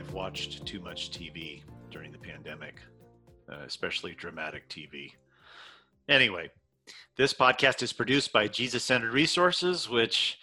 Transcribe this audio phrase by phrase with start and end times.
[0.00, 2.80] I've watched too much TV during the pandemic,
[3.52, 5.12] uh, especially dramatic TV.
[6.08, 6.48] Anyway,
[7.18, 10.38] this podcast is produced by Jesus Centered Resources, which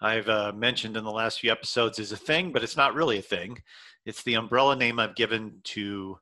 [0.00, 3.18] I've uh, mentioned in the last few episodes is a thing, but it's not really
[3.18, 3.58] a thing.
[4.06, 6.18] It's the umbrella name I've given to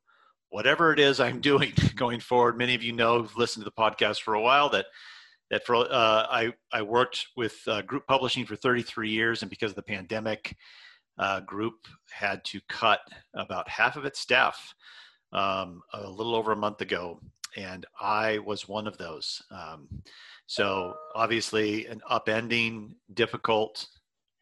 [0.48, 2.58] whatever it is I'm doing going forward.
[2.58, 4.86] Many of you know who've listened to the podcast for a while that
[5.52, 9.70] that for uh, I I worked with uh, group publishing for 33 years, and because
[9.70, 10.56] of the pandemic,
[11.20, 13.00] uh, group had to cut
[13.34, 14.74] about half of its staff
[15.32, 17.20] um, a little over a month ago,
[17.56, 19.42] and I was one of those.
[19.50, 19.86] Um,
[20.46, 23.86] so obviously, an upending, difficult,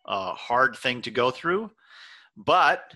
[0.06, 1.70] uh, hard thing to go through,
[2.36, 2.94] but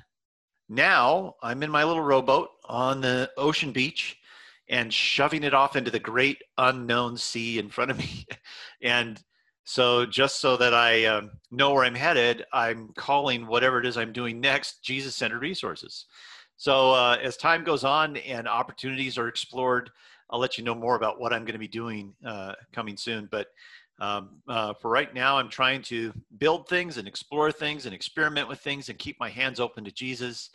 [0.68, 4.16] now I'm in my little rowboat on the ocean beach
[4.68, 8.26] and shoving it off into the great unknown sea in front of me.
[8.80, 9.20] and
[9.64, 13.96] so just so that I um, know where I'm headed, I'm calling whatever it is
[13.96, 16.06] I'm doing next Jesus centered resources.
[16.56, 19.90] So uh, as time goes on and opportunities are explored,
[20.30, 23.28] I'll let you know more about what I'm going to be doing uh, coming soon.
[23.30, 23.48] But
[24.00, 28.48] um, uh, for right now, I'm trying to build things and explore things and experiment
[28.48, 30.50] with things and keep my hands open to Jesus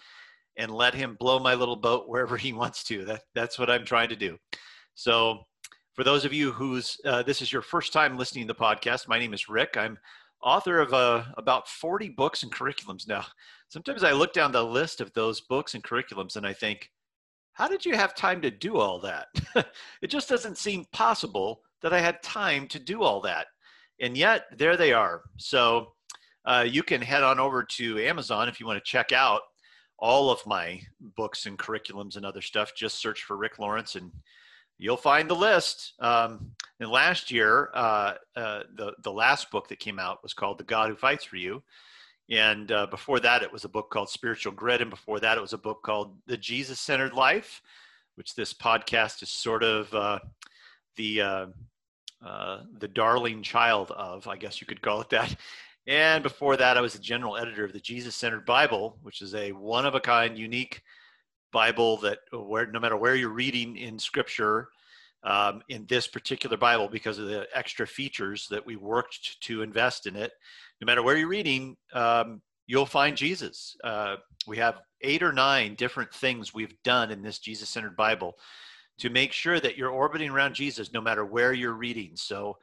[0.57, 3.05] and let him blow my little boat wherever he wants to.
[3.05, 4.37] That, that's what I'm trying to do.
[4.95, 5.43] So
[5.97, 9.07] for those of you who's uh, this is your first time listening to the podcast,
[9.07, 9.77] my name is Rick.
[9.77, 9.97] I'm
[10.43, 13.25] author of uh, about 40 books and curriculums now.
[13.69, 16.91] Sometimes I look down the list of those books and curriculums and I think,
[17.53, 19.25] how did you have time to do all that?
[20.03, 23.47] it just doesn't seem possible that I had time to do all that.
[23.99, 25.23] And yet, there they are.
[25.37, 25.93] So
[26.45, 29.41] uh, you can head on over to Amazon if you want to check out
[29.97, 30.79] all of my
[31.15, 32.73] books and curriculums and other stuff.
[32.75, 34.11] Just search for Rick Lawrence and
[34.77, 35.93] you'll find the list.
[35.99, 40.57] Um, and last year, uh, uh, the the last book that came out was called
[40.57, 41.63] "The God Who Fights for You,"
[42.29, 45.41] and uh, before that, it was a book called "Spiritual Grit," and before that, it
[45.41, 47.61] was a book called "The Jesus Centered Life,"
[48.15, 50.19] which this podcast is sort of uh,
[50.97, 51.45] the uh,
[52.25, 55.35] uh, the darling child of, I guess you could call it that.
[55.85, 59.33] And before that, I was the general editor of the Jesus Centered Bible, which is
[59.35, 60.81] a one of a kind, unique
[61.57, 64.69] Bible that where no matter where you're reading in Scripture,
[65.23, 70.05] um, in this particular Bible, because of the extra features that we worked to invest
[70.05, 70.31] in it,
[70.79, 73.75] no matter where you're reading, um, you'll find Jesus.
[73.83, 78.35] Uh, we have eight or nine different things we've done in this Jesus-centered Bible
[78.99, 82.11] to make sure that you're orbiting around Jesus no matter where you're reading.
[82.15, 82.57] So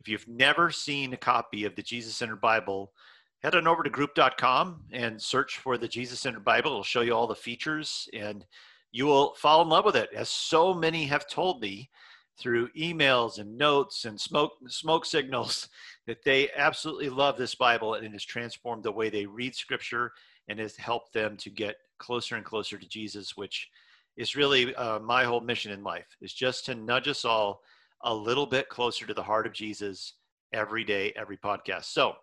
[0.00, 2.92] if you've never seen a copy of the Jesus-centered Bible,
[3.42, 6.72] head on over to group.com and search for the Jesus Centered Bible.
[6.72, 8.44] It'll show you all the features and
[8.92, 11.90] you will fall in love with it, as so many have told me
[12.38, 15.68] through emails and notes and smoke smoke signals
[16.06, 20.12] that they absolutely love this Bible and it has transformed the way they read Scripture
[20.48, 23.68] and has helped them to get closer and closer to Jesus, which
[24.16, 27.62] is really uh, my whole mission in life is just to nudge us all
[28.02, 30.14] a little bit closer to the heart of Jesus
[30.52, 31.84] every day, every podcast.
[31.84, 32.16] So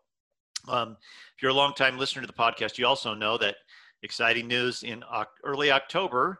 [0.70, 0.98] um,
[1.36, 3.56] if you're a long-time listener to the podcast, you also know that
[4.04, 5.04] exciting news in
[5.44, 6.40] early October,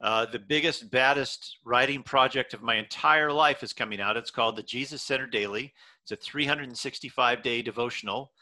[0.00, 4.16] uh, the biggest, baddest writing project of my entire life is coming out.
[4.16, 5.72] It's called the Jesus-Centered Daily.
[6.02, 8.32] It's a 365 day devotional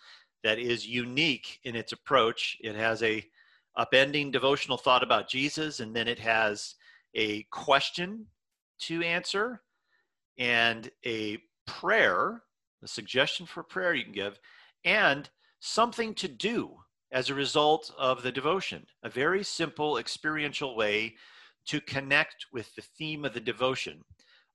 [0.45, 2.57] that is unique in its approach.
[2.61, 3.25] It has a
[3.77, 6.75] upending devotional thought about Jesus, and then it has
[7.15, 8.27] a question
[8.81, 9.63] to answer
[10.39, 12.43] and a prayer,
[12.83, 14.39] a suggestion for prayer you can give,
[14.89, 15.29] and
[15.61, 16.71] something to do
[17.13, 18.87] as a result of the devotion.
[19.03, 21.15] A very simple experiential way
[21.67, 24.01] to connect with the theme of the devotion.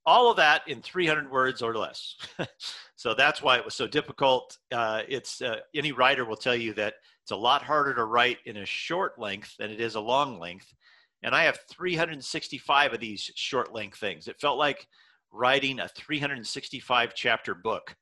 [0.08, 2.16] All of that in 300 words or less.
[2.96, 4.58] so that's why it was so difficult.
[4.72, 8.40] Uh, it's uh, any writer will tell you that it's a lot harder to write
[8.46, 10.74] in a short length than it is a long length.
[11.22, 14.28] And I have 365 of these short length things.
[14.28, 14.88] It felt like
[15.32, 17.96] writing a 365 chapter book.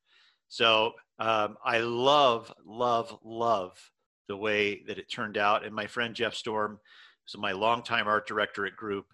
[0.51, 3.80] So um, I love, love, love
[4.27, 5.63] the way that it turned out.
[5.63, 6.77] And my friend Jeff Storm,
[7.24, 9.06] who's my longtime art director at Group,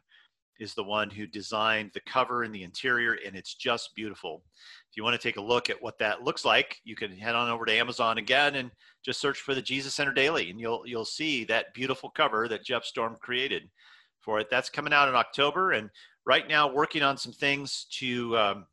[0.60, 4.42] is the one who designed the cover and the interior, and it's just beautiful.
[4.90, 7.36] If you want to take a look at what that looks like, you can head
[7.36, 8.72] on over to Amazon again and
[9.06, 12.84] just search for the Jesus-Centered Daily, and you'll you'll see that beautiful cover that Jeff
[12.84, 13.70] Storm created
[14.22, 14.48] for it.
[14.50, 15.92] That's coming out in October, and
[16.26, 18.66] right now working on some things to um,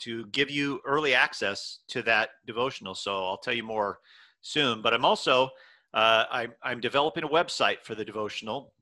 [0.00, 2.94] to give you early access to that devotional.
[2.94, 3.98] So I'll tell you more
[4.42, 4.82] soon.
[4.82, 5.50] But I'm also
[5.94, 8.72] uh, I'm, I'm developing a website for the devotional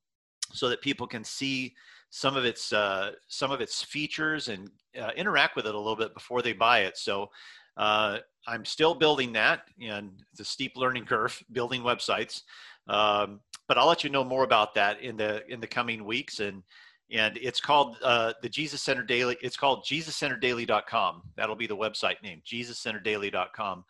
[0.53, 1.75] so that people can see
[2.11, 4.71] some of its uh, some of its features and
[5.01, 6.97] uh, interact with it a little bit before they buy it.
[6.97, 7.31] So
[7.77, 12.43] uh, I'm still building that, and a steep learning curve building websites.
[12.89, 16.41] Um, but I'll let you know more about that in the in the coming weeks.
[16.41, 16.63] And
[17.11, 19.37] and it's called uh, the Jesus-Centered Daily.
[19.41, 21.23] It's called JesusCenterDaily.com.
[21.37, 23.85] That'll be the website name, JesusCenterDaily.com.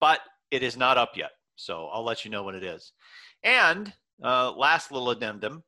[0.00, 0.20] But
[0.50, 2.92] it is not up yet, so I'll let you know when it is.
[3.42, 3.92] And
[4.22, 5.62] uh, last little addendum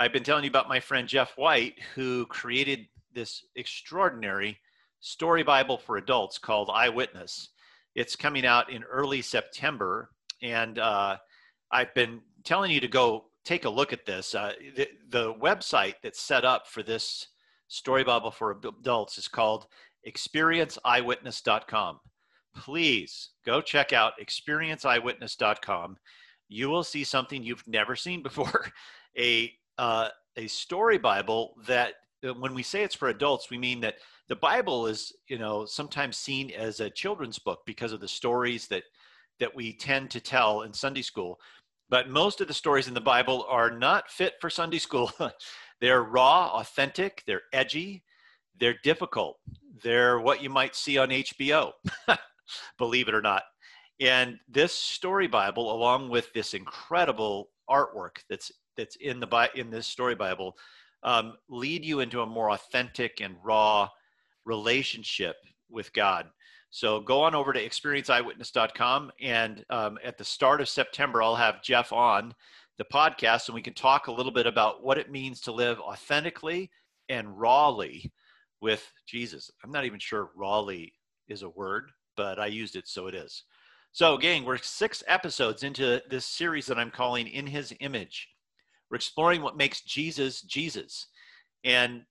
[0.00, 4.58] I've been telling you about my friend Jeff White, who created this extraordinary
[5.00, 7.50] story Bible for adults called Eyewitness.
[7.94, 10.10] It's coming out in early September,
[10.42, 11.16] and uh,
[11.70, 14.32] I've been telling you to go take a look at this.
[14.32, 17.26] Uh, the, the website that's set up for this
[17.66, 19.66] story Bible for adults is called
[20.06, 21.98] experienceeyewitness.com.
[22.54, 25.96] Please go check out experienceeyewitness.com.
[26.48, 28.70] You will see something you've never seen before.
[29.18, 31.94] A uh, a story Bible that
[32.24, 33.96] uh, when we say it's for adults, we mean that
[34.28, 38.68] the Bible is, you know, sometimes seen as a children's book because of the stories
[38.68, 38.84] that
[39.40, 41.40] that we tend to tell in Sunday school.
[41.90, 45.12] But most of the stories in the Bible are not fit for Sunday school.
[45.80, 48.04] they're raw, authentic, they're edgy,
[48.58, 49.38] they're difficult.
[49.82, 51.72] They're what you might see on HBO,
[52.78, 53.42] believe it or not.
[54.00, 59.86] And this story Bible, along with this incredible artwork that's that's in the in this
[59.86, 60.56] story Bible
[61.02, 63.88] um, lead you into a more authentic and raw
[64.44, 65.36] relationship
[65.68, 66.26] with God.
[66.70, 71.62] So go on over to experienceeyewitness.com, and um, at the start of September, I'll have
[71.62, 72.32] Jeff on
[72.78, 75.80] the podcast, and we can talk a little bit about what it means to live
[75.80, 76.70] authentically
[77.08, 78.12] and rawly
[78.60, 79.50] with Jesus.
[79.64, 80.92] I'm not even sure rawly
[81.28, 83.42] is a word, but I used it, so it is.
[83.92, 88.28] So, gang, we're six episodes into this series that I'm calling In His Image.
[88.88, 91.08] We're exploring what makes Jesus Jesus.
[91.64, 92.02] And,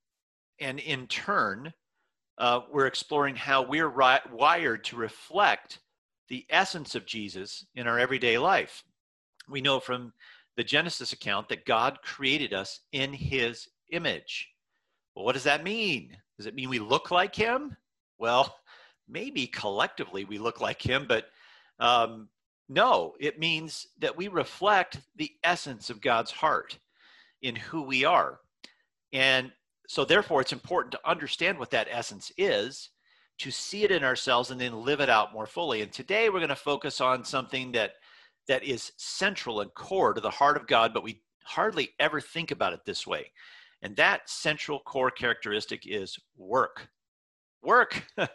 [0.59, 1.73] and in turn,
[2.39, 5.79] uh, we're exploring how we're ri- wired to reflect
[6.29, 8.83] the essence of Jesus in our everyday life.
[9.49, 10.13] We know from
[10.55, 14.49] the Genesis account that God created us in his image.
[15.15, 16.15] Well, what does that mean?
[16.37, 17.75] Does it mean we look like him?
[18.17, 18.55] Well,
[19.07, 21.25] maybe collectively we look like him, but
[21.79, 22.29] um,
[22.69, 26.77] no, it means that we reflect the essence of God's heart
[27.41, 28.39] in who we are.
[29.11, 29.51] And
[29.89, 32.91] so, therefore, it's important to understand what that essence is,
[33.39, 35.81] to see it in ourselves, and then live it out more fully.
[35.81, 37.93] And today, we're going to focus on something that
[38.47, 42.51] that is central and core to the heart of God, but we hardly ever think
[42.51, 43.31] about it this way.
[43.81, 46.87] And that central core characteristic is work.
[47.63, 48.05] Work.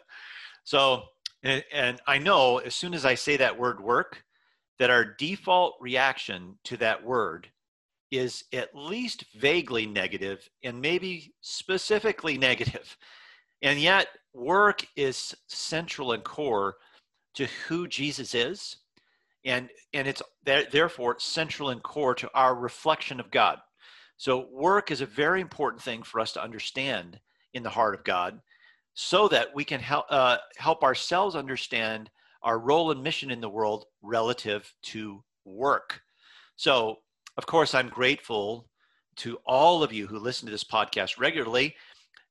[0.65, 1.03] so,
[1.41, 4.25] and, and I know as soon as I say that word work,
[4.77, 7.47] that our default reaction to that word
[8.17, 12.97] is at least vaguely negative and maybe specifically negative.
[13.61, 16.75] And yet, work is central and core
[17.35, 18.77] to who Jesus is.
[19.45, 23.59] And, and it's therefore central and core to our reflection of God.
[24.17, 27.19] So, work is a very important thing for us to understand
[27.53, 28.39] in the heart of God
[28.93, 32.09] so that we can help, uh, help ourselves understand
[32.41, 36.01] our role and mission in the world relative to work.
[36.55, 36.99] So,
[37.37, 38.67] of course, I'm grateful
[39.17, 41.75] to all of you who listen to this podcast regularly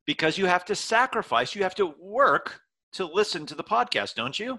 [0.06, 2.60] because you have to sacrifice, you have to work
[2.92, 4.58] to listen to the podcast, don't you?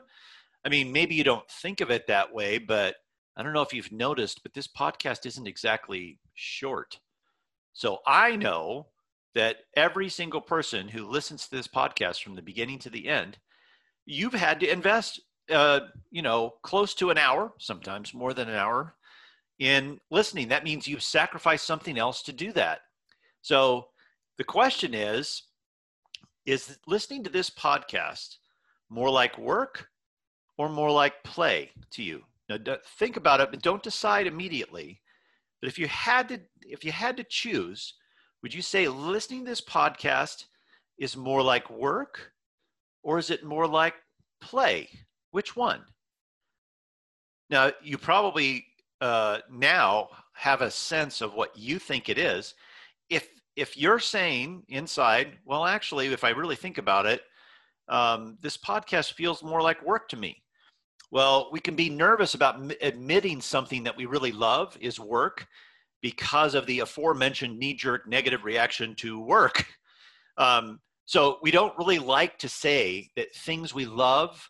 [0.66, 2.96] I mean, maybe you don't think of it that way, but
[3.38, 7.00] I don't know if you've noticed, but this podcast isn't exactly short.
[7.74, 8.88] So I know
[9.36, 13.38] that every single person who listens to this podcast from the beginning to the end,
[14.06, 15.22] you've had to invest,
[15.52, 18.96] uh, you know, close to an hour, sometimes more than an hour,
[19.60, 20.50] in listening.
[20.50, 22.82] That means you've sacrificed something else to do that.
[23.42, 23.88] So
[24.38, 25.44] the question is
[26.46, 28.36] is listening to this podcast
[28.90, 29.88] more like work
[30.58, 32.22] or more like play to you?
[32.48, 32.58] Now
[32.98, 35.02] think about it, but don't decide immediately.
[35.62, 37.96] But if you had to if you had to choose,
[38.44, 40.46] would you say listening to this podcast
[41.00, 42.32] is more like work
[43.04, 43.96] or is it more like
[44.42, 44.90] play?
[45.32, 45.82] Which one?
[47.50, 48.66] Now, you probably
[49.02, 52.54] uh, now have a sense of what you think it is.
[53.10, 57.22] If if you're saying inside, well, actually, if I really think about it,
[57.88, 60.44] um, this podcast feels more like work to me.
[61.12, 65.48] Well, we can be nervous about m- admitting something that we really love is work
[66.02, 69.66] because of the aforementioned knee jerk negative reaction to work.
[70.38, 74.50] Um, so we don't really like to say that things we love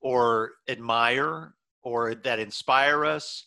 [0.00, 3.44] or admire or that inspire us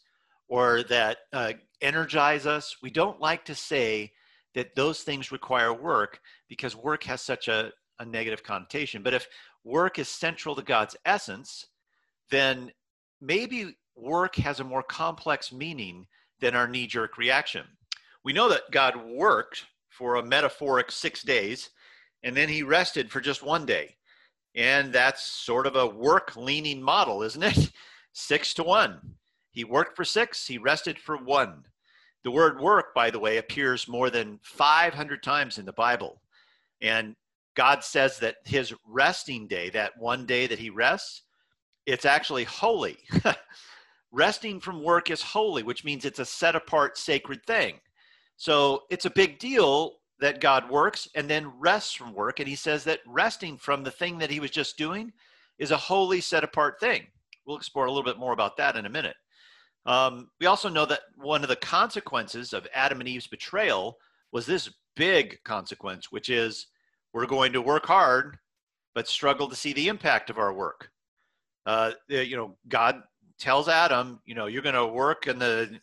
[0.49, 4.11] or that uh, energize us, we don't like to say
[4.55, 9.03] that those things require work because work has such a, a negative connotation.
[9.03, 9.27] But if
[9.63, 11.67] work is central to God's essence,
[12.31, 12.71] then
[13.21, 16.07] maybe work has a more complex meaning
[16.39, 17.65] than our knee jerk reaction.
[18.23, 21.69] We know that God worked for a metaphoric six days
[22.23, 23.95] and then he rested for just one day.
[24.55, 27.71] And that's sort of a work leaning model, isn't it?
[28.13, 28.99] Six to one.
[29.51, 31.63] He worked for six, he rested for one.
[32.23, 36.21] The word work, by the way, appears more than 500 times in the Bible.
[36.81, 37.15] And
[37.55, 41.23] God says that his resting day, that one day that he rests,
[41.85, 42.97] it's actually holy.
[44.11, 47.79] Resting from work is holy, which means it's a set apart sacred thing.
[48.37, 52.39] So it's a big deal that God works and then rests from work.
[52.39, 55.13] And he says that resting from the thing that he was just doing
[55.57, 57.07] is a holy, set apart thing.
[57.45, 59.15] We'll explore a little bit more about that in a minute.
[59.85, 63.97] Um, we also know that one of the consequences of Adam and Eve's betrayal
[64.31, 66.67] was this big consequence, which is
[67.13, 68.37] we're going to work hard,
[68.93, 70.91] but struggle to see the impact of our work.
[71.65, 73.01] Uh, you know, God
[73.39, 75.79] tells Adam, you know, you're going to work in the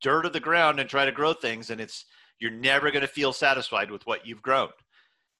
[0.00, 2.04] dirt of the ground and try to grow things, and it's
[2.38, 4.68] you're never going to feel satisfied with what you've grown.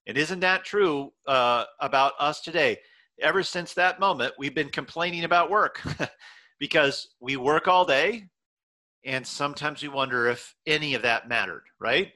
[0.06, 2.78] And isn't that true uh, about us today?
[3.20, 5.80] Ever since that moment, we've been complaining about work
[6.60, 8.28] because we work all day
[9.04, 12.12] and sometimes we wonder if any of that mattered, right?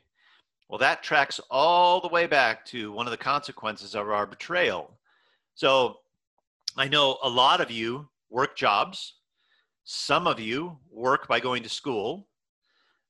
[0.68, 4.96] Well, that tracks all the way back to one of the consequences of our betrayal.
[5.54, 5.96] So
[6.76, 9.14] I know a lot of you work jobs,
[9.82, 12.28] some of you work by going to school,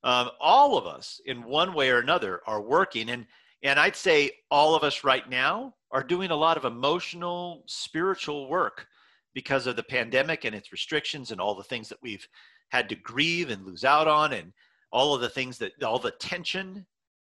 [0.04, 3.26] um, all of us in one way or another are working and
[3.62, 8.48] and i'd say all of us right now are doing a lot of emotional spiritual
[8.48, 8.86] work
[9.34, 12.26] because of the pandemic and its restrictions and all the things that we've
[12.68, 14.52] had to grieve and lose out on and
[14.90, 16.86] all of the things that all the tension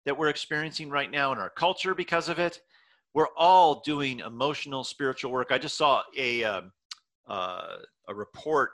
[0.05, 2.61] that we're experiencing right now in our culture because of it
[3.15, 6.73] we're all doing emotional spiritual work i just saw a um,
[7.29, 7.77] uh,
[8.09, 8.73] a report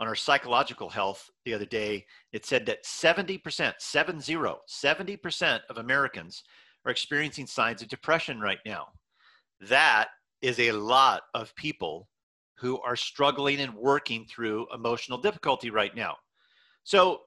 [0.00, 6.42] on our psychological health the other day, it said that 70%, 70, 70% of Americans
[6.86, 8.86] are experiencing signs of depression right now.
[9.60, 10.08] That
[10.40, 12.08] is a lot of people
[12.60, 16.16] who are struggling and working through emotional difficulty right now.
[16.84, 17.22] So,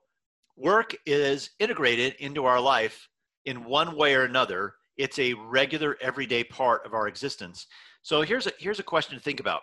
[0.55, 3.09] work is integrated into our life
[3.45, 4.75] in one way or another.
[4.95, 7.65] It's a regular, everyday part of our existence.
[8.03, 9.61] So, here's a, here's a question to think about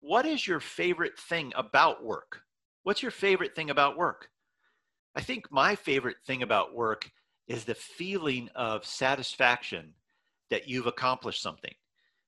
[0.00, 2.40] What is your favorite thing about work?
[2.82, 4.28] What's your favorite thing about work?
[5.14, 7.08] I think my favorite thing about work
[7.46, 9.92] is the feeling of satisfaction
[10.50, 11.74] that you've accomplished something.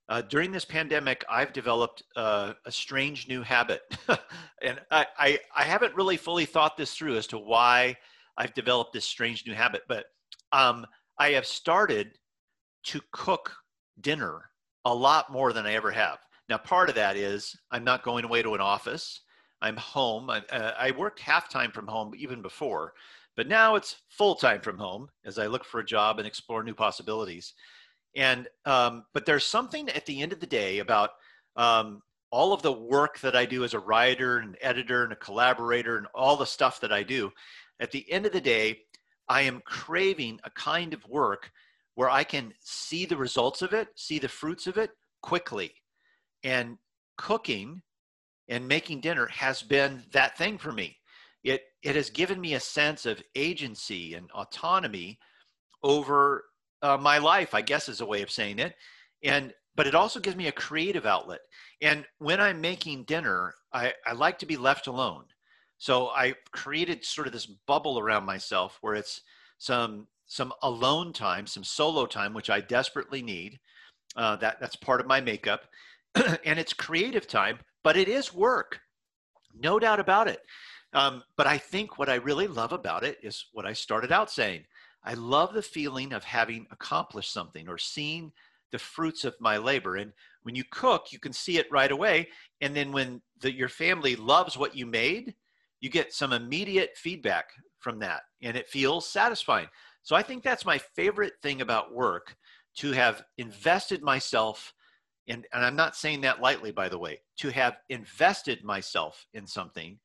[0.09, 3.81] Uh, during this pandemic, I've developed uh, a strange new habit.
[4.63, 7.97] and I, I, I, haven't really fully thought this through as to why
[8.37, 10.05] I've developed this strange new habit, but
[10.53, 10.85] um,
[11.19, 12.19] I have started
[12.85, 13.55] to cook
[14.01, 14.51] dinner
[14.85, 16.19] a lot more than I ever have.
[16.51, 19.23] Now, part of that is I'm not going away to an office.
[19.63, 20.29] I'm home.
[20.29, 22.93] I, uh, I worked half time from home even before,
[23.37, 26.63] but now it's full time from home as I look for a job and explore
[26.63, 27.55] new possibilities.
[28.17, 31.11] And um, but there's something at the end of the day about
[31.57, 35.17] um, all of the work that I do as a writer and editor and a
[35.17, 37.31] collaborator and all the stuff that I do.
[37.81, 38.81] At the end of the day,
[39.29, 41.51] I am craving a kind of work
[41.95, 44.91] where I can see the results of it, see the fruits of it
[45.23, 45.73] quickly.
[46.43, 46.79] And
[47.17, 47.83] cooking
[48.49, 50.97] and making dinner has been that thing for me.
[51.43, 55.19] It, it has given me a sense of agency and autonomy
[55.83, 56.45] over
[56.85, 58.75] uh, my life, I guess is a way of saying it.
[59.23, 61.41] And but it also gives me a creative outlet.
[61.83, 65.25] And when I'm making dinner, I, I like to be left alone.
[65.79, 69.23] So I created sort of this bubble around myself where it's
[69.59, 73.59] some some alone time, some solo time, which I desperately need.
[74.15, 75.63] Uh, that that's part of my makeup,
[76.15, 78.81] and it's creative time but it is work,
[79.57, 80.41] no doubt about it.
[80.93, 84.31] Um, but I think what I really love about it is what I started out
[84.31, 84.65] saying.
[85.05, 88.33] I love the feeling of having accomplished something or seeing
[88.73, 89.97] the fruits of my labor.
[89.97, 92.29] And when you cook, you can see it right away.
[92.61, 95.35] And then when the, your family loves what you made,
[95.81, 99.69] you get some immediate feedback from that and it feels satisfying.
[100.03, 102.37] So I think that's my favorite thing about work
[102.77, 104.73] to have invested myself
[105.27, 109.47] in, and I'm not saying that lightly, by the way, to have invested myself in
[109.47, 109.99] something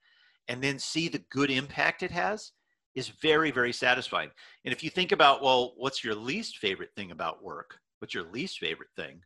[0.48, 2.52] and then see the good impact it has
[2.96, 4.30] is very, very satisfying.
[4.66, 7.80] And if you think about, well, what's your least favorite thing about work?
[8.00, 9.22] What's your least favorite thing?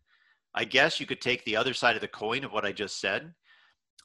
[0.54, 3.00] I guess you could take the other side of the coin of what I just
[3.00, 3.34] said.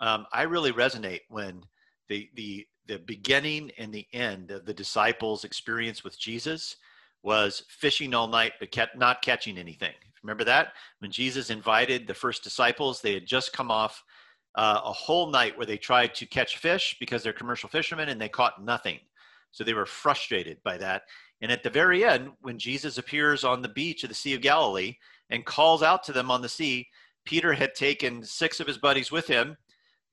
[0.00, 1.62] Um, I really resonate when
[2.08, 6.76] the the the beginning and the end of the disciples' experience with Jesus
[7.22, 9.92] was fishing all night but kept not catching anything.
[10.22, 14.02] Remember that when Jesus invited the first disciples, they had just come off
[14.54, 18.20] uh, a whole night where they tried to catch fish because they're commercial fishermen and
[18.20, 18.98] they caught nothing.
[19.50, 21.02] So they were frustrated by that.
[21.40, 24.40] And at the very end, when Jesus appears on the beach of the Sea of
[24.40, 24.96] Galilee
[25.30, 26.88] and calls out to them on the sea,
[27.24, 29.56] Peter had taken six of his buddies with him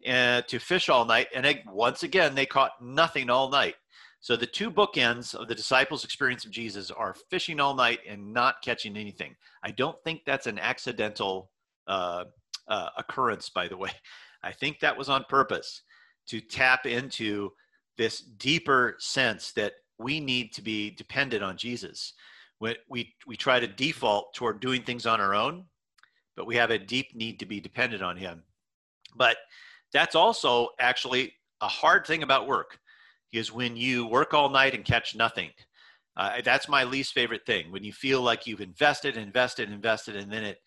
[0.07, 1.27] uh, to fish all night.
[1.33, 3.75] And once again, they caught nothing all night.
[4.19, 8.33] So the two bookends of the disciples' experience of Jesus are fishing all night and
[8.33, 9.35] not catching anything.
[9.63, 11.51] I don't think that's an accidental
[11.87, 12.25] uh,
[12.67, 13.91] uh, occurrence, by the way.
[14.43, 15.81] I think that was on purpose
[16.27, 17.51] to tap into
[17.97, 22.13] this deeper sense that we need to be dependent on Jesus.
[22.59, 25.65] We, we, we try to default toward doing things on our own,
[26.35, 28.43] but we have a deep need to be dependent on Him.
[29.15, 29.37] But
[29.93, 32.79] that's also actually a hard thing about work
[33.31, 35.49] is when you work all night and catch nothing.
[36.17, 37.71] Uh, that's my least favorite thing.
[37.71, 40.59] When you feel like you've invested, invested, invested, and then it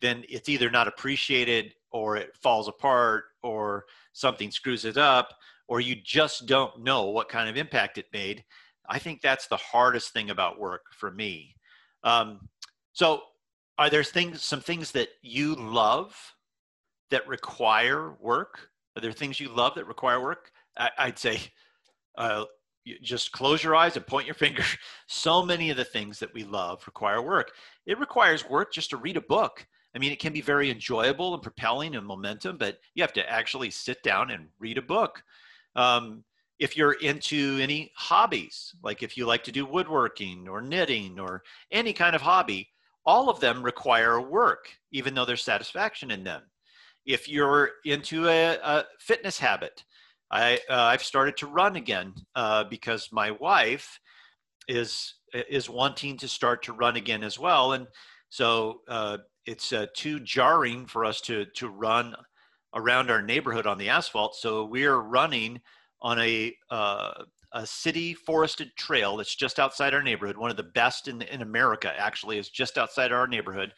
[0.00, 5.34] then it's either not appreciated or it falls apart or something screws it up
[5.68, 8.44] or you just don't know what kind of impact it made.
[8.88, 11.54] I think that's the hardest thing about work for me.
[12.02, 12.48] Um,
[12.92, 13.22] so,
[13.76, 16.16] are there things, some things that you love
[17.10, 18.70] that require work?
[18.96, 20.50] Are there things you love that require work?
[20.76, 21.40] I, would say,
[22.16, 22.44] uh,
[23.02, 24.64] just close your eyes and point your finger.
[25.06, 27.52] So many of the things that we love require work.
[27.86, 29.66] It requires work just to read a book.
[29.94, 33.30] I mean, it can be very enjoyable and propelling and momentum, but you have to
[33.30, 35.22] actually sit down and read a book.
[35.78, 36.24] Um,
[36.58, 41.42] if you're into any hobbies, like if you like to do woodworking or knitting or
[41.70, 42.68] any kind of hobby,
[43.06, 46.42] all of them require work, even though there's satisfaction in them.
[47.06, 49.84] If you're into a, a fitness habit,
[50.30, 54.00] I, uh, I've started to run again uh, because my wife
[54.66, 57.86] is is wanting to start to run again as well, and
[58.28, 62.14] so uh, it's uh, too jarring for us to to run
[62.74, 64.34] around our neighborhood on the asphalt.
[64.34, 65.60] So we're running
[66.00, 70.36] on a uh, a city forested trail that's just outside our neighborhood.
[70.36, 73.72] One of the best in in America, actually, is just outside our neighborhood.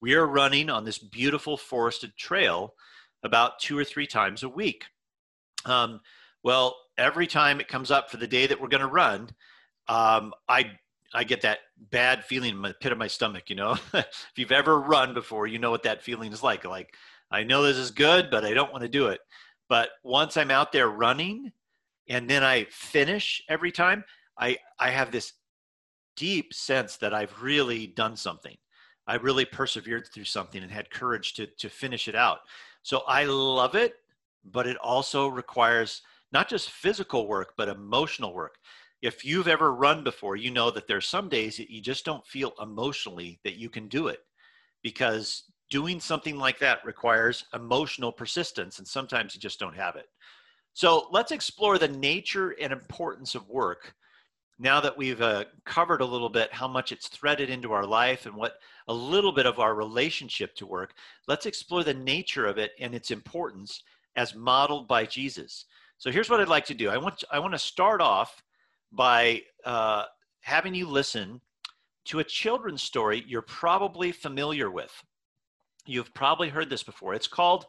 [0.00, 2.74] We are running on this beautiful forested trail
[3.22, 4.84] about two or three times a week.
[5.64, 6.00] Um,
[6.44, 9.30] well, every time it comes up for the day that we're going to run,
[9.88, 10.70] um, I
[11.12, 13.50] I get that bad feeling in the pit of my stomach.
[13.50, 16.64] You know, if you've ever run before, you know what that feeling is like.
[16.64, 16.94] Like
[17.30, 19.20] I know this is good, but I don't want to do it.
[19.68, 21.52] But once I'm out there running
[22.08, 24.04] and then I finish every time,
[24.38, 25.32] I, I have this
[26.16, 28.56] deep sense that I've really done something.
[29.06, 32.40] I really persevered through something and had courage to, to finish it out.
[32.82, 33.94] So I love it,
[34.44, 38.56] but it also requires not just physical work, but emotional work.
[39.00, 42.26] If you've ever run before, you know that there's some days that you just don't
[42.26, 44.20] feel emotionally that you can do it
[44.82, 50.06] because doing something like that requires emotional persistence, and sometimes you just don't have it.
[50.78, 53.96] So let's explore the nature and importance of work
[54.60, 58.26] now that we've uh, covered a little bit how much it's threaded into our life
[58.26, 60.94] and what a little bit of our relationship to work,
[61.26, 63.82] let's explore the nature of it and its importance
[64.14, 65.64] as modeled by Jesus.
[65.96, 66.90] So here's what I'd like to do.
[66.90, 68.40] I want to, I want to start off
[68.92, 70.04] by uh,
[70.42, 71.40] having you listen
[72.04, 74.92] to a children's story you're probably familiar with.
[75.86, 77.14] You've probably heard this before.
[77.14, 77.66] It's called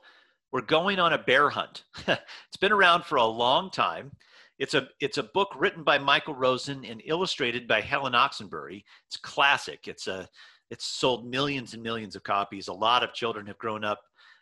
[0.51, 1.83] We're Going on a Bear Hunt.
[2.07, 4.11] it's been around for a long time.
[4.57, 8.83] It's a, it's a book written by Michael Rosen and illustrated by Helen Oxenbury.
[9.07, 9.87] It's classic.
[9.87, 10.27] It's, a,
[10.71, 12.67] it's sold millions and millions of copies.
[12.67, 14.01] A lot of children have grown up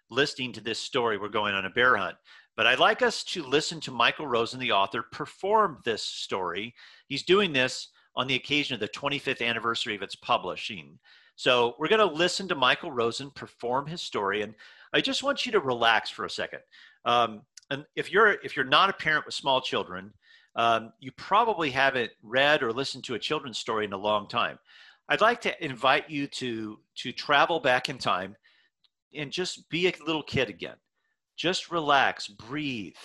[0.09, 2.15] listening to this story, We're Going on a Bear Hunt.
[2.55, 6.73] But I'd like us to listen to Michael Rosen, the author, perform this story.
[7.09, 10.97] He's doing this on the occasion of the 25th anniversary of its publishing.
[11.35, 14.55] So we're going to listen to Michael Rosen perform his story, and
[14.93, 16.59] I just want you to relax for a second.
[17.05, 20.13] Um, and if you're if you're not a parent with small children,
[20.55, 24.57] um, you probably haven't read or listened to a children's story in a long time.
[25.09, 28.35] I'd like to invite you to to travel back in time
[29.13, 30.75] and just be a little kid again.
[31.35, 32.95] Just relax, breathe.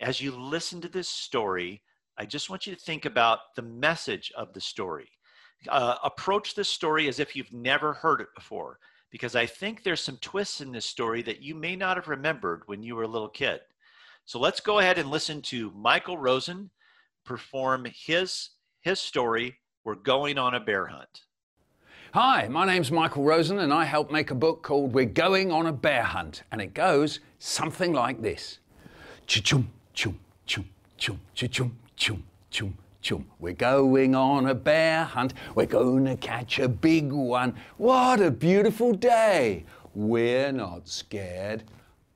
[0.00, 1.82] As you listen to this story,
[2.18, 5.08] I just want you to think about the message of the story.
[5.68, 8.78] uh, approach this story as if you've never heard it before,
[9.12, 12.62] because I think there's some twists in this story that you may not have remembered
[12.66, 13.60] when you were a little kid.
[14.24, 16.70] So let's go ahead and listen to Michael Rosen
[17.24, 21.22] perform his his story, We're Going on a Bear Hunt.
[22.14, 25.66] Hi, my name's Michael Rosen and I help make a book called We're Going on
[25.66, 28.58] a Bear Hunt and it goes something like this.
[29.26, 29.42] Chum
[29.94, 32.78] chum chum chum chum chum chum chum
[33.40, 35.34] we're going on a bear hunt.
[35.56, 37.54] We're going to catch a big one.
[37.76, 39.64] What a beautiful day!
[39.94, 41.64] We're not scared.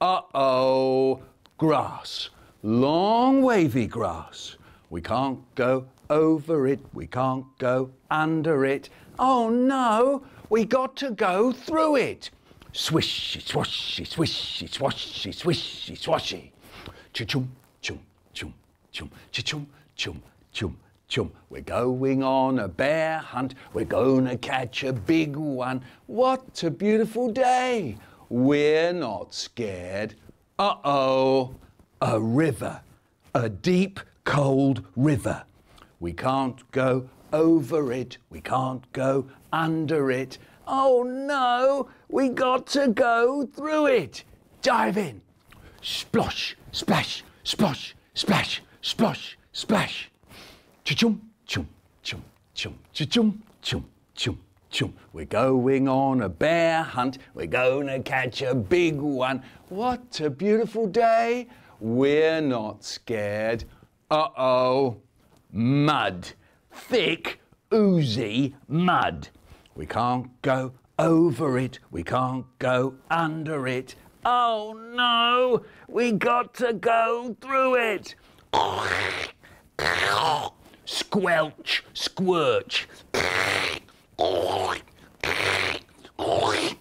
[0.00, 1.22] Uh oh,
[1.58, 2.30] grass,
[2.62, 4.56] long wavy grass.
[4.88, 6.78] We can't go over it.
[6.94, 8.88] We can't go under it.
[9.18, 12.30] Oh no, we got to go through it.
[12.72, 16.50] Swishy, swashy, swishy, swashy, swishy, swashy.
[17.12, 18.00] Chum, chum,
[18.32, 18.54] chum,
[18.92, 20.22] chum, chum, chum,
[20.56, 21.30] chum, chum.
[21.50, 23.54] We're going on a bear hunt.
[23.74, 25.82] We're gonna catch a big one.
[26.06, 27.98] What a beautiful day.
[28.30, 30.14] We're not scared.
[30.58, 31.56] Uh oh,
[32.00, 32.80] a river,
[33.34, 35.44] a deep, cold river.
[36.00, 38.16] We can't go over it.
[38.30, 40.38] We can't go under it.
[40.66, 44.24] Oh no, we got to go through it.
[44.62, 45.20] Dive in.
[45.82, 50.10] Splosh, splash, splosh, splash, splosh, splash.
[50.86, 51.68] Chum, chum,
[52.04, 52.22] chum,
[52.54, 54.38] chum, chum, chum, chum,
[54.70, 54.94] chum.
[55.12, 57.18] We're going on a bear hunt.
[57.34, 59.42] We're gonna catch a big one.
[59.68, 61.48] What a beautiful day.
[61.80, 63.64] We're not scared.
[64.10, 64.98] Uh oh.
[65.50, 66.28] Mud
[66.70, 67.40] thick,
[67.74, 69.28] oozy mud.
[69.74, 73.96] We can't go over it, we can't go under it.
[74.24, 78.14] Oh no, we got to go through it.
[80.86, 82.86] Squelch, squirch.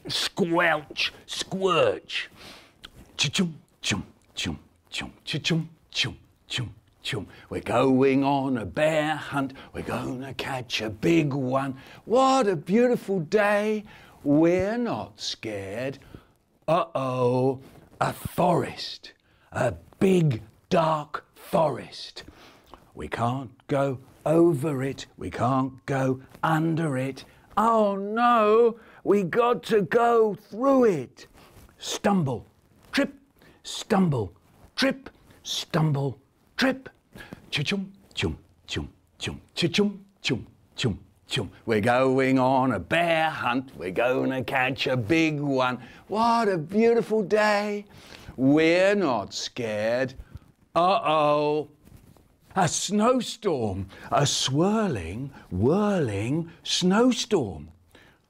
[0.07, 2.29] Squelch, squirch.
[3.17, 4.59] Chum, chum, chum,
[4.91, 7.27] chum, chum, chum, chum chum.
[7.49, 9.53] We're going on a bear hunt.
[9.73, 11.77] We're going to catch a big one.
[12.05, 13.85] What a beautiful day.
[14.23, 15.99] We're not scared.
[16.67, 17.59] Uh oh,
[18.01, 19.13] a forest.
[19.51, 22.23] A big, dark forest.
[22.95, 25.05] We can't go over it.
[25.17, 27.25] We can't go under it.
[27.57, 31.27] Oh no, we got to go through it.
[31.77, 32.47] Stumble,
[32.93, 33.13] trip,
[33.63, 34.33] stumble,
[34.75, 35.09] trip,
[35.43, 36.19] stumble,
[36.55, 36.89] trip.
[37.51, 41.51] Chum, chum, chum, chum, chum, chum, chum, chum.
[41.65, 43.71] We're going on a bear hunt.
[43.75, 45.79] We're going to catch a big one.
[46.07, 47.85] What a beautiful day.
[48.37, 50.13] We're not scared.
[50.75, 51.69] Uh oh.
[52.57, 53.87] A snowstorm.
[54.11, 57.67] A swirling, whirling snowstorm.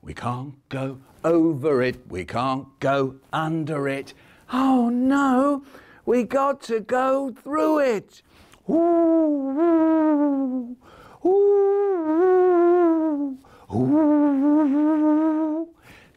[0.02, 2.10] We can't go over it.
[2.10, 4.16] We can't go under it.
[4.52, 5.64] Oh no,
[6.08, 8.24] we got to go through it.
[8.68, 10.76] Ooh,
[11.24, 13.38] ooh, ooh.
[13.76, 15.70] ooh,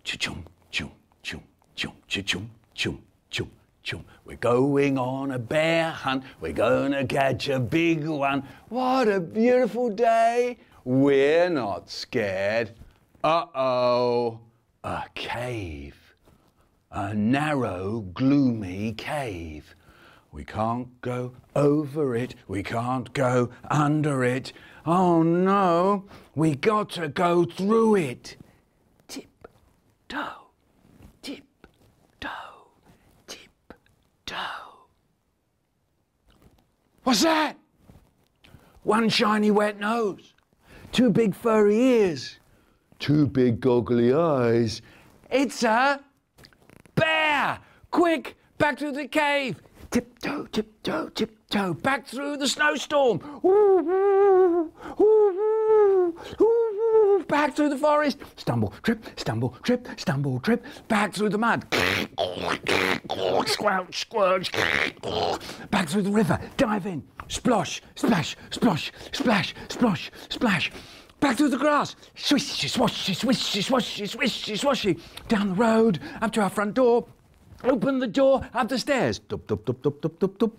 [0.04, 0.90] Chum, chum,
[1.22, 1.42] chum,
[1.76, 3.50] chum, chum, chum, chum,
[3.82, 4.04] chum.
[4.28, 6.22] We're going on a bear hunt.
[6.38, 8.42] We're gonna catch a big one.
[8.68, 10.58] What a beautiful day.
[10.84, 12.72] We're not scared.
[13.24, 14.40] Uh oh,
[14.84, 15.96] a cave.
[16.92, 19.74] A narrow, gloomy cave.
[20.30, 22.34] We can't go over it.
[22.46, 24.52] We can't go under it.
[24.84, 28.36] Oh no, we got to go through it.
[29.08, 29.48] Tip
[37.08, 37.56] What's that?
[38.82, 40.34] One shiny wet nose,
[40.92, 42.38] two big furry ears,
[42.98, 44.82] two big goggly eyes.
[45.30, 46.00] It's a
[46.94, 47.60] bear!
[47.90, 49.58] Quick, back to the cave!
[49.90, 53.20] tiptoe, tiptoe, tiptoe, back through the snowstorm.
[53.42, 56.14] Ooh, ooh, ooh,
[57.28, 58.18] back through the forest.
[58.36, 61.66] Stumble, trip, stumble, trip, stumble, trip, back through the mud.
[63.46, 64.52] Squelch, squelch.
[65.70, 67.02] Back through the river, dive in.
[67.28, 70.72] Splosh, splash, splosh, splash, splosh, splash.
[71.20, 71.96] Back through the grass.
[72.16, 75.00] Swishy, swashy, swishy, swashy, swishy, swashy.
[75.28, 77.06] Down the road, up to our front door.
[77.64, 79.18] Open the door, up the stairs.
[79.18, 80.52] Dup, dup, dup, dup, dup, dup, dup.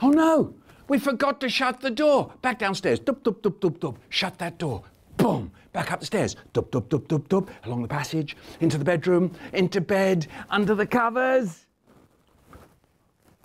[0.00, 0.54] Oh no,
[0.88, 2.32] we forgot to shut the door.
[2.42, 2.98] Back downstairs.
[2.98, 3.98] Dup, dup, dup, dup, dup.
[4.08, 4.82] Shut that door.
[5.16, 5.52] Boom.
[5.72, 6.36] Back up the stairs.
[6.52, 10.86] dub, dub, dub, dub, dub, Along the passage, into the bedroom, into bed, under the
[10.86, 11.66] covers.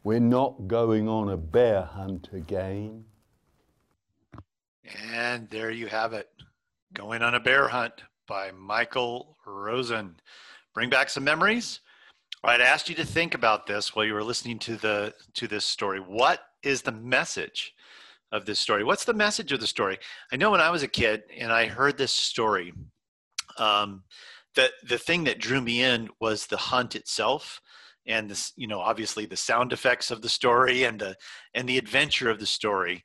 [0.03, 3.05] We're not going on a bear hunt again.
[5.11, 6.29] And there you have it.
[6.93, 7.93] Going on a Bear Hunt
[8.27, 10.15] by Michael Rosen.
[10.73, 11.81] Bring back some memories.
[12.43, 15.65] I'd asked you to think about this while you were listening to the to this
[15.65, 15.99] story.
[15.99, 17.73] What is the message
[18.31, 18.83] of this story?
[18.83, 19.97] What's the message of the story?
[20.31, 22.73] I know when I was a kid and I heard this story,
[23.57, 24.03] um,
[24.55, 27.61] the the thing that drew me in was the hunt itself
[28.07, 31.15] and this you know obviously the sound effects of the story and the
[31.53, 33.03] and the adventure of the story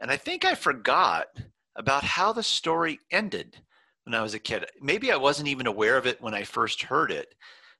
[0.00, 1.28] and i think i forgot
[1.76, 3.56] about how the story ended
[4.04, 4.66] when I was a kid.
[4.80, 7.34] Maybe I wasn't even aware of it when I first heard it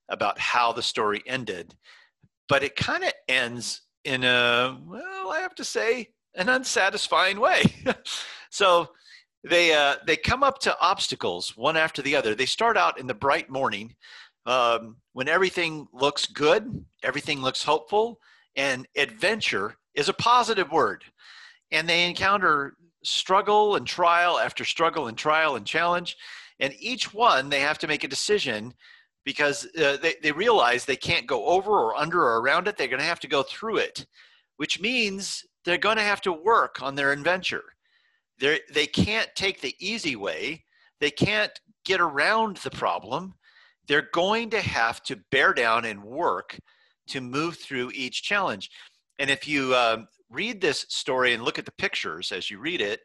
[0.08, 1.74] about how the story ended,
[2.48, 7.62] but it kind of ends in a, well, I have to say, an unsatisfying way.
[8.50, 8.88] so
[9.44, 12.34] they uh, they come up to obstacles one after the other.
[12.34, 13.94] They start out in the bright morning
[14.46, 18.18] um, when everything looks good, everything looks hopeful,
[18.56, 21.04] and adventure is a positive word.
[21.70, 26.16] And they encounter struggle and trial after struggle and trial and challenge.
[26.60, 28.74] And each one, they have to make a decision
[29.24, 32.76] because uh, they, they realize they can't go over or under or around it.
[32.76, 34.06] They're going to have to go through it,
[34.56, 37.64] which means they're going to have to work on their adventure.
[38.38, 40.64] They're, they can't take the easy way,
[41.00, 41.52] they can't
[41.84, 43.34] get around the problem.
[43.88, 46.58] They're going to have to bear down and work
[47.08, 48.70] to move through each challenge.
[49.18, 52.80] And if you um, read this story and look at the pictures as you read
[52.80, 53.00] it,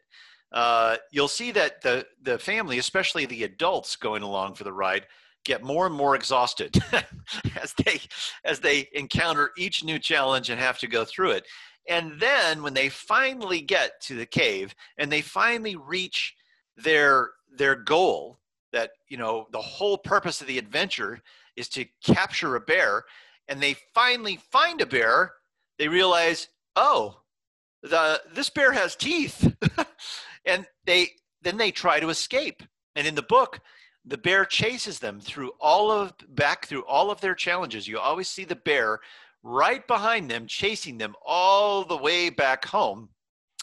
[0.52, 5.06] uh, you'll see that the, the family, especially the adults going along for the ride,
[5.44, 6.76] get more and more exhausted
[7.60, 8.00] as they
[8.44, 11.46] as they encounter each new challenge and have to go through it.
[11.88, 16.36] And then when they finally get to the cave and they finally reach
[16.76, 18.38] their their goal,
[18.72, 21.20] that you know the whole purpose of the adventure
[21.56, 23.04] is to capture a bear,
[23.48, 25.32] and they finally find a bear,
[25.78, 27.20] they realize oh,
[27.82, 29.52] the this bear has teeth,
[30.44, 31.08] and they
[31.42, 32.62] then they try to escape.
[32.96, 33.60] And in the book,
[34.04, 37.88] the bear chases them through all of back through all of their challenges.
[37.88, 39.00] You always see the bear
[39.42, 43.08] right behind them, chasing them all the way back home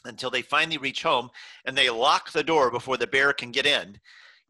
[0.06, 1.30] until they finally reach home
[1.66, 4.00] and they lock the door before the bear can get in.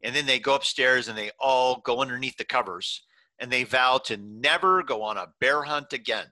[0.03, 3.03] And then they go upstairs and they all go underneath the covers
[3.39, 6.27] and they vow to never go on a bear hunt again.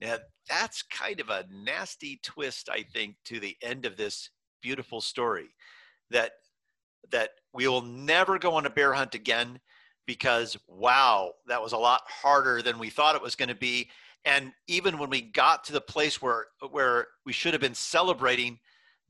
[0.00, 0.16] Now,
[0.48, 4.30] that's kind of a nasty twist, I think, to the end of this
[4.62, 5.48] beautiful story.
[6.10, 6.32] That
[7.10, 9.60] that we will never go on a bear hunt again
[10.08, 13.90] because wow, that was a lot harder than we thought it was going to be.
[14.24, 18.58] And even when we got to the place where where we should have been celebrating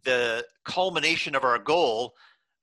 [0.03, 2.15] the culmination of our goal,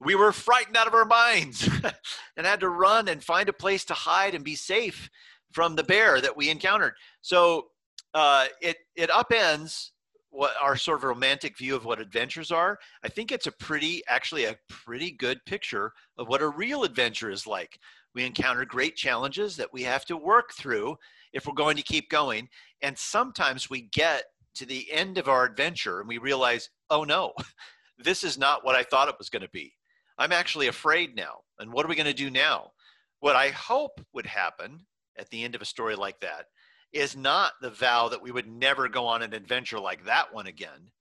[0.02, 1.68] we were frightened out of our minds
[2.38, 5.10] and had to run and find a place to hide and be safe
[5.54, 6.94] from the bear that we encountered.
[7.22, 7.68] So
[8.14, 9.92] uh, it it upends
[10.36, 12.78] what our sort of romantic view of what adventures are.
[13.04, 17.32] I think it's a pretty, actually, a pretty good picture of what a real adventure
[17.32, 17.80] is like.
[18.16, 20.96] We encounter great challenges that we have to work through
[21.34, 22.48] if we're going to keep going.
[22.82, 24.24] And sometimes we get
[24.56, 27.34] to the end of our adventure and we realize, oh no,
[28.00, 29.74] this is not what I thought it was going to be.
[30.18, 31.42] I'm actually afraid now.
[31.60, 32.72] And what are we going to do now?
[33.20, 34.86] What I hope would happen
[35.18, 36.46] at the end of a story like that
[36.94, 40.48] is not the vow that we would never go on an adventure like that one
[40.48, 40.92] again.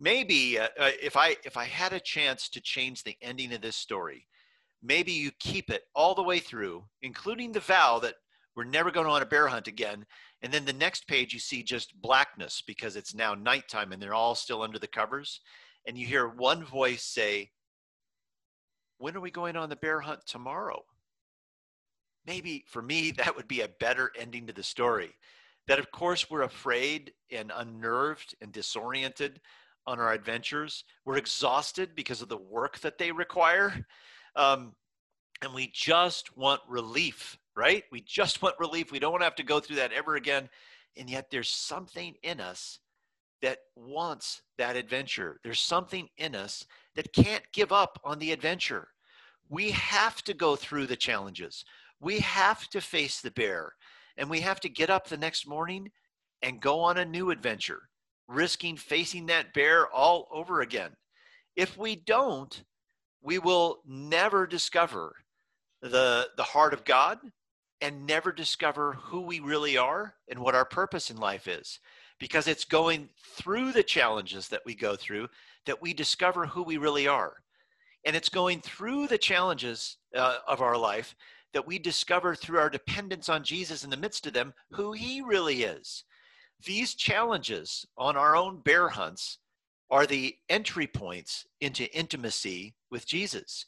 [0.00, 3.60] Maybe uh, uh, if I if I had a chance to change the ending of
[3.60, 4.26] this story,
[4.84, 8.14] maybe you keep it all the way through, including the vow that
[8.54, 10.06] we're never going on a bear hunt again.
[10.42, 14.14] And then the next page you see just blackness because it's now nighttime and they're
[14.14, 15.40] all still under the covers.
[15.86, 17.50] And you hear one voice say,
[18.98, 20.84] When are we going on the bear hunt tomorrow?
[22.26, 25.14] maybe for me, that would be a better ending to the story.
[25.66, 29.40] That, of course, we're afraid and unnerved and disoriented
[29.86, 30.84] on our adventures.
[31.04, 33.86] We're exhausted because of the work that they require.
[34.36, 34.74] Um,
[35.42, 37.84] and we just want relief, right?
[37.92, 38.92] We just want relief.
[38.92, 40.48] We don't want to have to go through that ever again.
[40.96, 42.78] And yet, there's something in us
[43.42, 45.40] that wants that adventure.
[45.42, 48.88] There's something in us that can't give up on the adventure.
[49.48, 51.64] We have to go through the challenges
[52.04, 53.72] we have to face the bear
[54.16, 55.90] and we have to get up the next morning
[56.42, 57.88] and go on a new adventure,
[58.28, 60.90] risking facing that bear all over again.
[61.56, 62.62] If we don't,
[63.24, 65.16] we will never discover
[65.80, 67.18] the, the heart of God
[67.80, 71.80] and never discover who we really are and what our purpose in life is.
[72.20, 75.28] Because it's going through the challenges that we go through
[75.66, 77.34] that we discover who we really are.
[78.04, 81.16] And it's going through the challenges uh, of our life
[81.54, 85.22] that we discover through our dependence on Jesus in the midst of them who he
[85.22, 86.04] really is.
[86.64, 89.38] These challenges on our own bear hunts
[89.90, 93.66] are the entry points into intimacy with Jesus.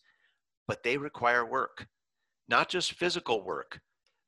[0.68, 1.86] but they require work,
[2.48, 3.80] not just physical work,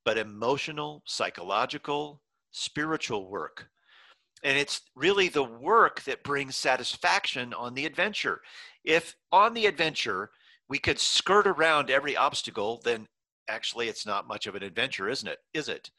[0.04, 2.22] but emotional, psychological,
[2.52, 3.68] spiritual work.
[4.44, 8.40] And it's really the work that brings satisfaction on the adventure.
[8.84, 10.30] If on the adventure
[10.68, 13.08] we could skirt around every obstacle, then
[13.48, 15.38] actually it's not much of an adventure, isn't it?
[15.54, 15.90] Is it?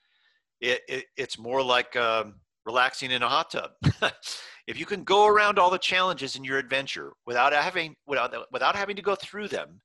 [0.61, 3.71] it, it it's more like um, relaxing in a hot tub.
[4.69, 8.75] if you can go around all the challenges in your adventure without having without without
[8.75, 9.81] having to go through them,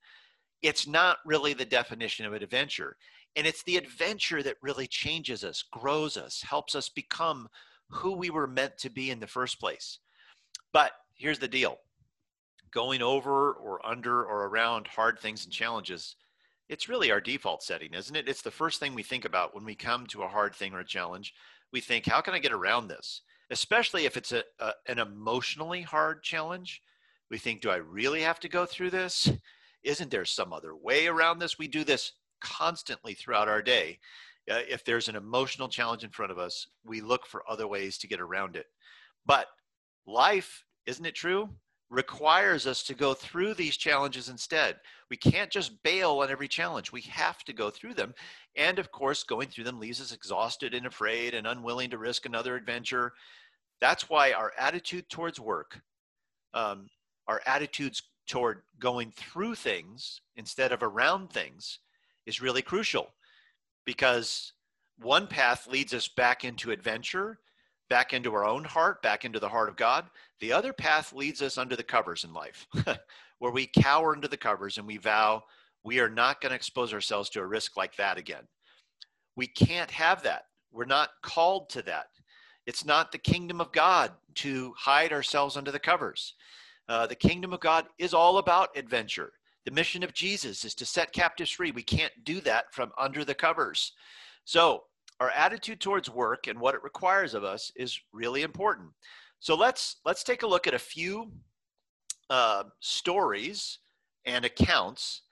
[0.60, 2.94] it's not really the definition of an adventure.
[3.34, 7.48] And it's the adventure that really changes us, grows us, helps us become
[7.88, 10.00] who we were meant to be in the first place.
[10.74, 11.78] But here's the deal
[12.70, 16.16] going over or under or around hard things and challenges,
[16.68, 18.28] it's really our default setting, isn't it?
[18.28, 20.80] It's the first thing we think about when we come to a hard thing or
[20.80, 21.32] a challenge.
[21.72, 23.22] We think, how can I get around this?
[23.50, 26.82] Especially if it's a, a an emotionally hard challenge.
[27.30, 29.30] We think, do I really have to go through this?
[29.82, 31.58] Isn't there some other way around this?
[31.58, 33.98] We do this constantly throughout our day
[34.50, 37.98] uh, if there's an emotional challenge in front of us, we look for other ways
[37.98, 38.66] to get around it.
[39.24, 39.46] But
[40.06, 41.48] life, isn't it true?
[41.90, 44.76] Requires us to go through these challenges instead.
[45.10, 46.90] We can't just bail on every challenge.
[46.90, 48.14] We have to go through them.
[48.56, 52.26] And of course, going through them leaves us exhausted and afraid and unwilling to risk
[52.26, 53.12] another adventure.
[53.80, 55.80] That's why our attitude towards work,
[56.54, 56.88] um,
[57.28, 61.80] our attitudes toward going through things instead of around things,
[62.26, 63.08] is really crucial
[63.84, 64.52] because
[64.98, 67.38] one path leads us back into adventure,
[67.94, 70.06] back into our own heart, back into the heart of God.
[70.40, 72.66] The other path leads us under the covers in life,
[73.38, 75.44] where we cower under the covers and we vow
[75.84, 78.48] we are not going to expose ourselves to a risk like that again.
[79.36, 80.46] We can't have that.
[80.72, 82.08] We're not called to that.
[82.66, 84.10] It's not the kingdom of God
[84.42, 86.34] to hide ourselves under the covers.
[86.88, 89.34] Uh, the kingdom of God is all about adventure.
[89.66, 91.70] The mission of Jesus is to set captives free.
[91.70, 93.92] We can't do that from under the covers.
[94.44, 94.82] So,
[95.20, 98.90] our attitude towards work and what it requires of us is really important.
[99.40, 101.30] So let's let's take a look at a few
[102.30, 103.78] uh, stories
[104.24, 105.22] and accounts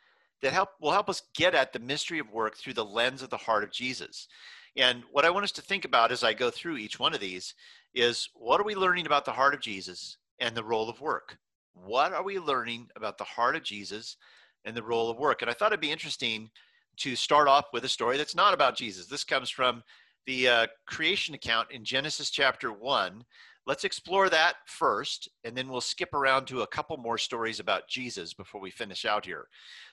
[0.43, 3.31] that help will help us get at the mystery of work through the lens of
[3.31, 4.29] the heart of Jesus.
[4.77, 7.21] And what I want us to think about as I go through each one of
[7.21, 7.55] these
[7.95, 11.39] is what are we learning about the heart of Jesus and the role of work?
[11.75, 14.17] What are we learning about the heart of Jesus
[14.65, 15.43] and the role of work?
[15.43, 16.51] And I thought it'd be interesting
[16.99, 19.07] to start off with a story that's not about Jesus.
[19.07, 19.83] This comes from
[20.27, 23.25] the uh, creation account in Genesis chapter 1.
[23.67, 27.89] Let's explore that first, and then we'll skip around to a couple more stories about
[27.89, 29.47] Jesus before we finish out here.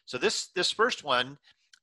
[0.05, 1.37] So this this first one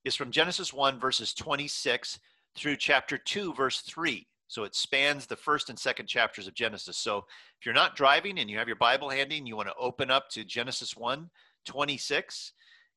[0.04, 2.18] is from Genesis 1 verses 26
[2.56, 4.26] through chapter 2 verse 3.
[4.48, 6.96] So it spans the first and second chapters of Genesis.
[6.96, 7.18] So
[7.58, 10.10] if you're not driving and you have your Bible handy and you want to open
[10.10, 11.30] up to Genesis 1
[11.66, 12.52] 26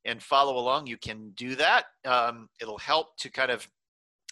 [0.05, 1.85] and follow along, you can do that.
[2.05, 3.67] Um, it'll help to kind of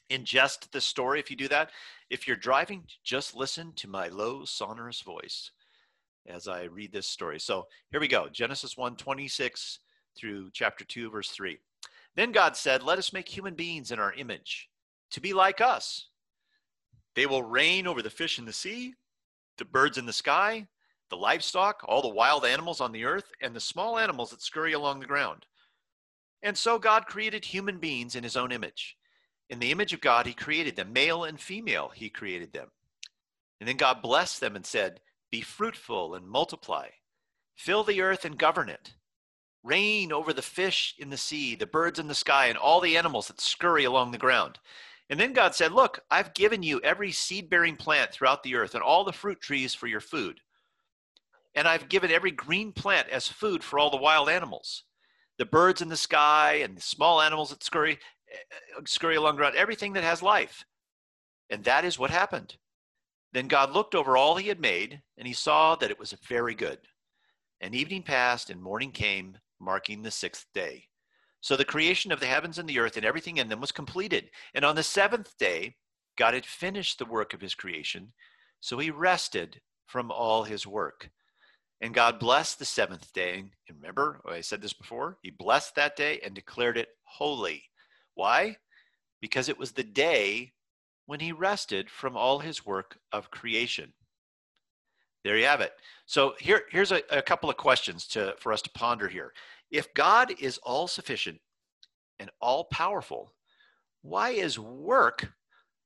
[0.10, 1.72] ingest the story if you do that.
[2.10, 5.52] If you're driving, just listen to my low, sonorous voice
[6.28, 7.40] as I read this story.
[7.40, 9.80] So here we go Genesis 1 26
[10.18, 11.58] through chapter 2, verse 3.
[12.16, 14.70] Then God said, Let us make human beings in our image,
[15.12, 16.08] to be like us
[17.18, 18.94] they will reign over the fish in the sea,
[19.58, 20.68] the birds in the sky,
[21.10, 24.74] the livestock, all the wild animals on the earth, and the small animals that scurry
[24.74, 25.48] along the ground.
[26.42, 28.98] And so God created human beings in his own image.
[29.50, 32.68] In the image of God, he created them, male and female, he created them.
[33.60, 35.00] And then God blessed them and said,
[35.32, 36.90] Be fruitful and multiply,
[37.56, 38.94] fill the earth and govern it.
[39.64, 42.98] Reign over the fish in the sea, the birds in the sky, and all the
[42.98, 44.60] animals that scurry along the ground.
[45.10, 48.76] And then God said, Look, I've given you every seed bearing plant throughout the earth
[48.76, 50.42] and all the fruit trees for your food.
[51.56, 54.84] And I've given every green plant as food for all the wild animals,
[55.38, 58.00] the birds in the sky and the small animals that scurry,
[58.34, 60.66] uh, scurry along the ground, everything that has life.
[61.50, 62.58] And that is what happened.
[63.34, 66.56] Then God looked over all he had made, and he saw that it was very
[66.56, 66.80] good.
[67.62, 70.86] And evening passed, and morning came, marking the sixth day.
[71.42, 74.30] So the creation of the heavens and the earth and everything in them was completed.
[74.54, 75.76] And on the seventh day,
[76.18, 78.12] God had finished the work of his creation.
[78.60, 81.10] So he rested from all his work.
[81.82, 83.44] And God blessed the seventh day.
[83.70, 87.64] And remember, oh, I said this before, he blessed that day and declared it holy.
[88.16, 88.58] Why?
[89.22, 90.54] Because it was the day
[91.06, 93.94] when he rested from all his work of creation.
[95.24, 95.74] There you have it.
[96.06, 99.34] So here, here's a, a couple of questions to, for us to ponder here.
[99.72, 101.40] If God is all sufficient
[102.20, 103.34] and all powerful,
[104.02, 105.28] why is work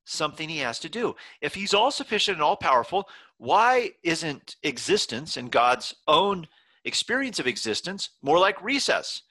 [0.04, 1.16] something he has to do?
[1.40, 3.08] If he's all sufficient and all powerful,
[3.42, 6.46] why isn't existence and God's own
[6.84, 9.22] experience of existence more like recess?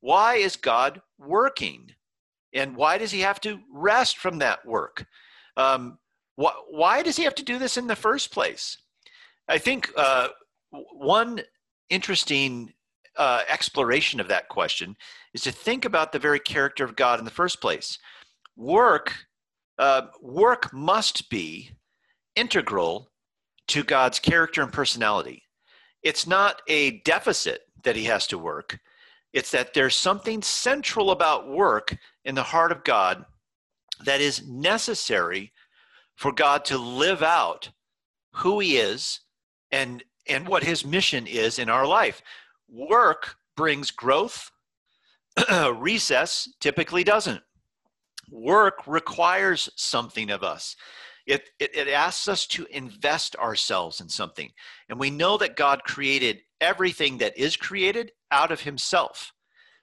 [0.00, 1.90] why is God working?
[2.52, 5.04] And why does he have to rest from that work?
[5.56, 5.98] Um,
[6.40, 8.78] wh- why does he have to do this in the first place?
[9.48, 10.28] I think uh,
[10.70, 11.40] one
[11.90, 12.72] interesting
[13.16, 14.96] uh, exploration of that question
[15.34, 17.98] is to think about the very character of God in the first place.
[18.56, 19.12] Work,
[19.78, 21.72] uh, work must be
[22.36, 23.10] integral
[23.68, 25.42] to God's character and personality.
[26.02, 28.78] It's not a deficit that he has to work.
[29.32, 33.24] It's that there's something central about work in the heart of God
[34.04, 35.52] that is necessary
[36.14, 37.70] for God to live out
[38.32, 39.20] who he is
[39.70, 42.20] and and what his mission is in our life.
[42.68, 44.50] Work brings growth,
[45.74, 47.42] recess typically doesn't.
[48.30, 50.76] Work requires something of us.
[51.26, 54.50] It, it, it, asks us to invest ourselves in something.
[54.88, 59.32] And we know that God created everything that is created out of himself.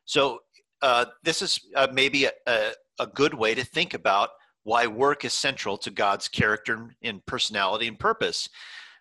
[0.06, 0.40] So
[0.82, 4.30] uh, this is uh, maybe a, a, a good way to think about
[4.64, 8.50] why work is central to God's character and personality and purpose.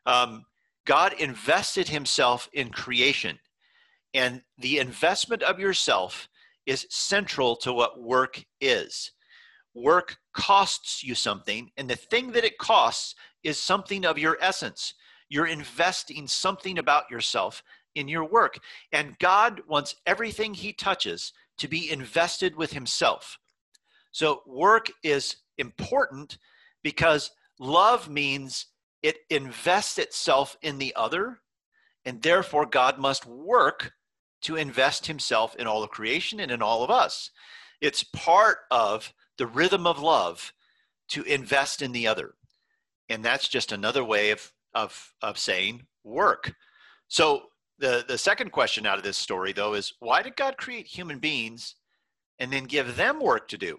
[0.07, 0.45] Um,
[0.85, 3.39] God invested himself in creation,
[4.15, 6.29] and the investment of yourself
[6.67, 9.13] is central to what work is.
[9.75, 14.95] Work costs you something, and the thing that it costs is something of your essence.
[15.29, 17.63] You're investing something about yourself
[17.95, 18.59] in your work,
[18.93, 23.39] and God wants everything He touches to be invested with Himself.
[24.11, 26.39] So, work is important
[26.83, 28.67] because love means
[29.03, 31.41] it invests itself in the other,
[32.05, 33.93] and therefore God must work
[34.43, 37.31] to invest himself in all of creation and in all of us.
[37.81, 40.53] It's part of the rhythm of love
[41.09, 42.35] to invest in the other.
[43.09, 46.55] And that's just another way of, of, of saying work.
[47.09, 47.45] So
[47.79, 51.19] the, the second question out of this story, though, is why did God create human
[51.19, 51.75] beings
[52.39, 53.79] and then give them work to do?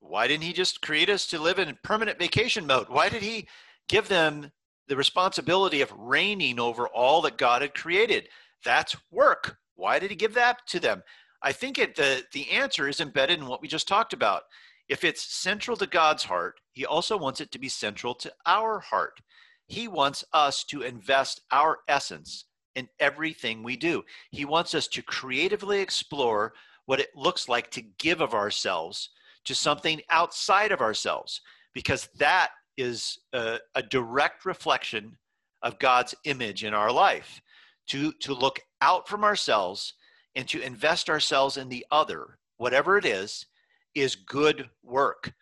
[0.00, 2.88] Why didn't he just create us to live in permanent vacation mode?
[2.88, 3.48] Why did he
[3.88, 4.50] give them
[4.88, 8.28] the responsibility of reigning over all that God had created.
[8.64, 9.56] That's work.
[9.76, 11.02] Why did he give that to them?
[11.44, 14.44] I think it, the, the answer is embedded in what we just talked about.
[14.88, 18.80] If it's central to God's heart, he also wants it to be central to our
[18.80, 19.20] heart.
[19.66, 24.02] He wants us to invest our essence in everything we do.
[24.30, 26.54] He wants us to creatively explore
[26.86, 29.10] what it looks like to give of ourselves
[29.44, 31.42] to something outside of ourselves,
[31.74, 35.16] because that is a, a direct reflection
[35.62, 37.42] of God's image in our life.
[37.88, 39.92] To, to look out from ourselves
[40.36, 43.46] and to invest ourselves in the other, whatever it is,
[43.94, 45.32] is good work.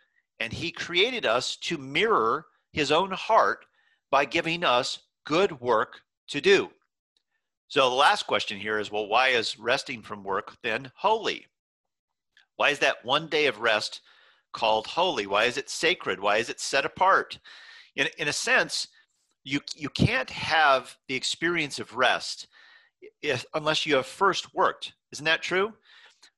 [0.40, 3.64] And He created us to mirror His own heart
[4.10, 6.70] by giving us good work to do.
[7.68, 11.46] So the last question here is well, why is resting from work then holy?
[12.56, 14.02] Why is that one day of rest
[14.52, 15.26] called holy?
[15.26, 16.20] Why is it sacred?
[16.20, 17.38] Why is it set apart?
[17.96, 18.88] In, in a sense,
[19.44, 22.46] you, you can't have the experience of rest
[23.20, 24.92] if, unless you have first worked.
[25.12, 25.74] Isn't that true?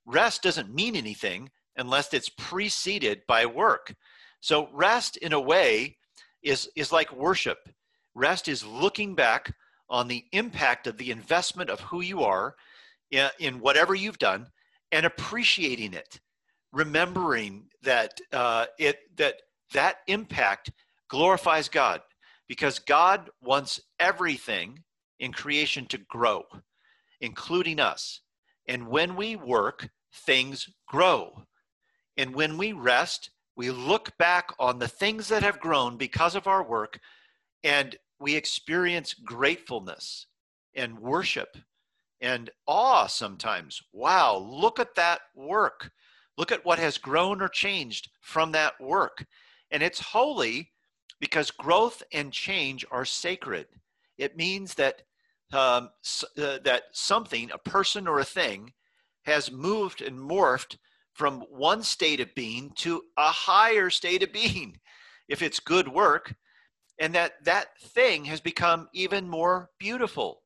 [0.07, 3.95] Rest doesn't mean anything unless it's preceded by work.
[4.41, 5.97] So rest in a way
[6.43, 7.69] is, is like worship.
[8.15, 9.55] Rest is looking back
[9.89, 12.55] on the impact of the investment of who you are
[13.11, 14.49] in, in whatever you've done
[14.93, 16.21] and appreciating it
[16.75, 19.37] remembering that uh, it that
[19.73, 20.71] that impact
[21.09, 22.03] glorifies God
[22.49, 24.81] because God wants everything
[25.25, 26.45] in creation to grow,
[27.21, 28.21] including us.
[28.69, 31.45] And when we work, things grow.
[32.17, 36.47] And when we rest, we look back on the things that have grown because of
[36.47, 37.01] our work
[37.63, 40.27] and we experience gratefulness
[40.75, 41.57] and worship
[42.21, 43.81] and awe sometimes.
[43.93, 45.91] Wow, look at that work.
[46.37, 49.25] Look at what has grown or changed from that work.
[49.71, 50.71] And it's holy
[51.21, 53.67] because growth and change are sacred.
[54.19, 55.03] It means that
[55.55, 55.91] um,
[56.39, 58.73] uh, that something, a person or a thing,
[59.25, 60.77] has moved and morphed
[61.15, 64.79] from one state of being to a higher state of being,
[65.29, 66.35] if it's good work,
[67.01, 70.43] and that that thing has become even more beautiful,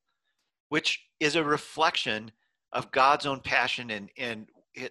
[0.68, 2.30] which is a reflection
[2.72, 4.46] of God's own passion and, and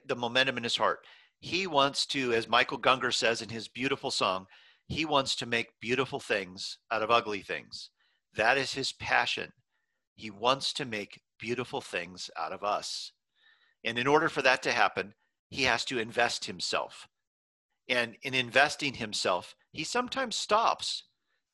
[0.05, 0.99] the momentum in his heart.
[1.39, 4.47] He wants to, as Michael Gungor says in his beautiful song,
[4.87, 7.91] he wants to make beautiful things out of ugly things.
[8.35, 9.51] That is his passion.
[10.17, 13.13] He wants to make beautiful things out of us.
[13.85, 15.13] And in order for that to happen,
[15.49, 17.07] he has to invest himself.
[17.87, 21.03] And in investing himself, he sometimes stops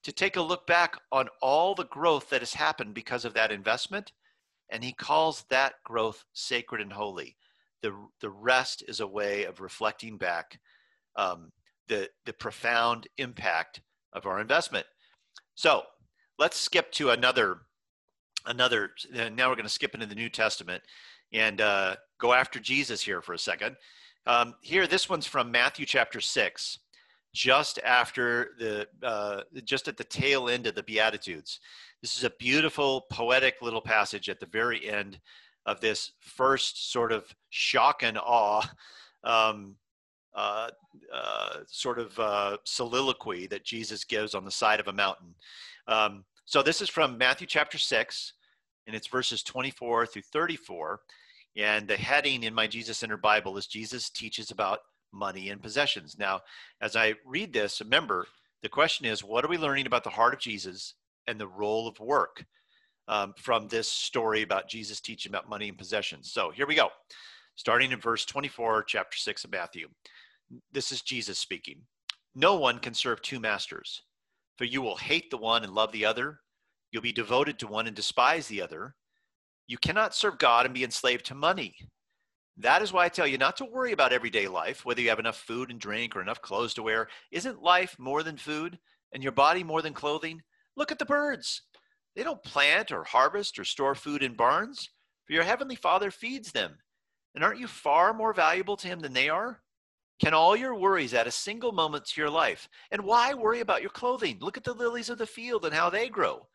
[0.03, 3.51] to take a look back on all the growth that has happened because of that
[3.51, 4.11] investment.
[4.71, 7.35] And he calls that growth sacred and holy.
[7.83, 10.59] the, the rest is a way of reflecting back
[11.15, 11.51] um,
[11.87, 13.81] the, the profound impact
[14.13, 14.87] of our investment.
[15.53, 15.83] So
[16.39, 17.57] let's skip to another,
[18.45, 20.83] another, now we're going to skip into the New Testament
[21.31, 23.75] and uh, go after Jesus here for a second.
[24.25, 26.79] Um, here, this one's from Matthew chapter 6,
[27.33, 31.59] just after the, uh, just at the tail end of the Beatitudes.
[32.01, 35.19] This is a beautiful, poetic little passage at the very end
[35.65, 38.69] of this first sort of shock and awe
[39.23, 39.75] um,
[40.35, 40.69] uh,
[41.13, 45.35] uh, sort of uh, soliloquy that Jesus gives on the side of a mountain.
[45.87, 48.33] Um, so this is from Matthew chapter 6,
[48.87, 50.99] and it's verses 24 through 34.
[51.55, 54.79] And the heading in my Jesus Centered Bible is Jesus teaches about
[55.13, 56.17] money and possessions.
[56.17, 56.41] Now,
[56.81, 58.25] as I read this, remember,
[58.61, 60.95] the question is what are we learning about the heart of Jesus
[61.27, 62.45] and the role of work
[63.07, 66.31] um, from this story about Jesus teaching about money and possessions?
[66.31, 66.89] So here we go,
[67.55, 69.87] starting in verse 24, chapter 6 of Matthew.
[70.71, 71.81] This is Jesus speaking.
[72.35, 74.01] No one can serve two masters,
[74.57, 76.39] for you will hate the one and love the other.
[76.91, 78.95] You'll be devoted to one and despise the other.
[79.67, 81.75] You cannot serve God and be enslaved to money.
[82.57, 85.19] That is why I tell you not to worry about everyday life, whether you have
[85.19, 87.07] enough food and drink or enough clothes to wear.
[87.31, 88.77] Isn't life more than food
[89.11, 90.41] and your body more than clothing?
[90.77, 91.63] Look at the birds.
[92.15, 94.89] They don't plant or harvest or store food in barns,
[95.25, 96.77] for your heavenly Father feeds them.
[97.33, 99.62] And aren't you far more valuable to Him than they are?
[100.23, 102.69] Can all your worries add a single moment to your life?
[102.91, 104.37] And why worry about your clothing?
[104.39, 106.47] Look at the lilies of the field and how they grow.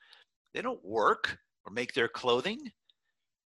[0.54, 2.72] They don't work or make their clothing.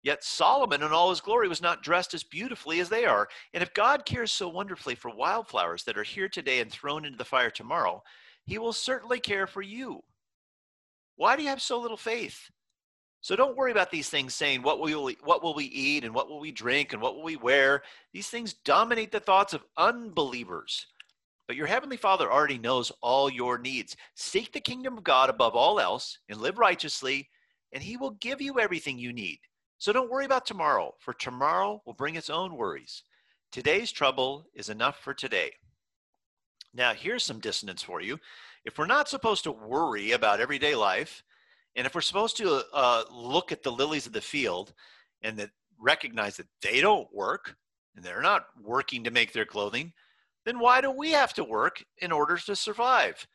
[0.04, 3.26] Yet Solomon in all his glory was not dressed as beautifully as they are.
[3.52, 7.18] And if God cares so wonderfully for wildflowers that are here today and thrown into
[7.18, 8.00] the fire tomorrow,
[8.46, 10.02] he will certainly care for you.
[11.16, 12.48] Why do you have so little faith?
[13.22, 16.12] So don't worry about these things saying, what will, we, what will we eat and
[16.12, 17.82] what will we drink and what will we wear?
[18.12, 20.86] These things dominate the thoughts of unbelievers.
[21.46, 23.96] But your heavenly Father already knows all your needs.
[24.16, 27.28] Seek the kingdom of God above all else and live righteously,
[27.72, 29.38] and he will give you everything you need.
[29.78, 33.04] So don't worry about tomorrow, for tomorrow will bring its own worries.
[33.52, 35.52] Today's trouble is enough for today.
[36.74, 38.18] Now, here's some dissonance for you.
[38.64, 41.22] If we're not supposed to worry about everyday life,
[41.76, 44.72] and if we're supposed to uh, look at the lilies of the field
[45.22, 45.50] and that
[45.80, 47.56] recognize that they don't work
[47.96, 49.92] and they're not working to make their clothing,
[50.44, 53.26] then why do we have to work in order to survive?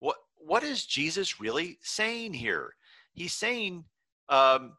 [0.00, 2.74] What what is Jesus really saying here?
[3.12, 3.84] He's saying
[4.28, 4.72] um,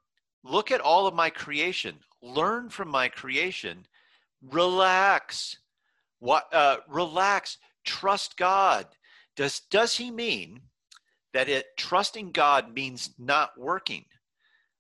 [0.44, 3.86] look at all of my creation, learn from my creation,
[4.42, 5.58] relax.
[6.20, 8.88] What uh, relax, trust God.
[9.36, 10.62] Does does he mean
[11.34, 14.06] that it trusting God means not working?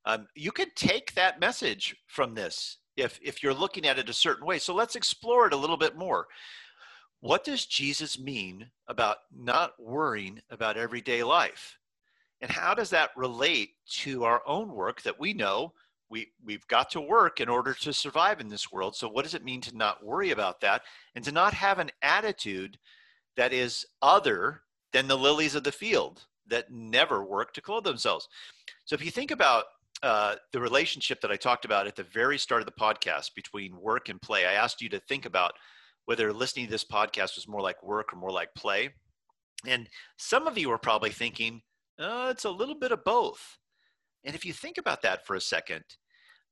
[0.06, 4.14] Um, you could take that message from this if if you're looking at it a
[4.14, 4.60] certain way.
[4.60, 6.28] So let's explore it a little bit more.
[7.22, 11.78] What does Jesus mean about not worrying about everyday life?
[12.41, 13.70] And how does that relate
[14.01, 15.72] to our own work that we know
[16.10, 18.97] we, we've got to work in order to survive in this world?
[18.97, 20.82] So, what does it mean to not worry about that
[21.16, 22.78] and to not have an attitude
[23.38, 28.28] that is other than the lilies of the field that never work to clothe themselves?
[28.86, 29.66] So, if you think about
[30.02, 33.80] uh, the relationship that I talked about at the very start of the podcast between
[33.80, 35.54] work and play, I asked you to think about
[36.06, 38.89] whether listening to this podcast was more like work or more like play.
[39.66, 39.88] And
[40.18, 41.62] some of you are probably thinking,
[41.98, 43.58] uh, it's a little bit of both.
[44.26, 45.84] And if you think about that for a second,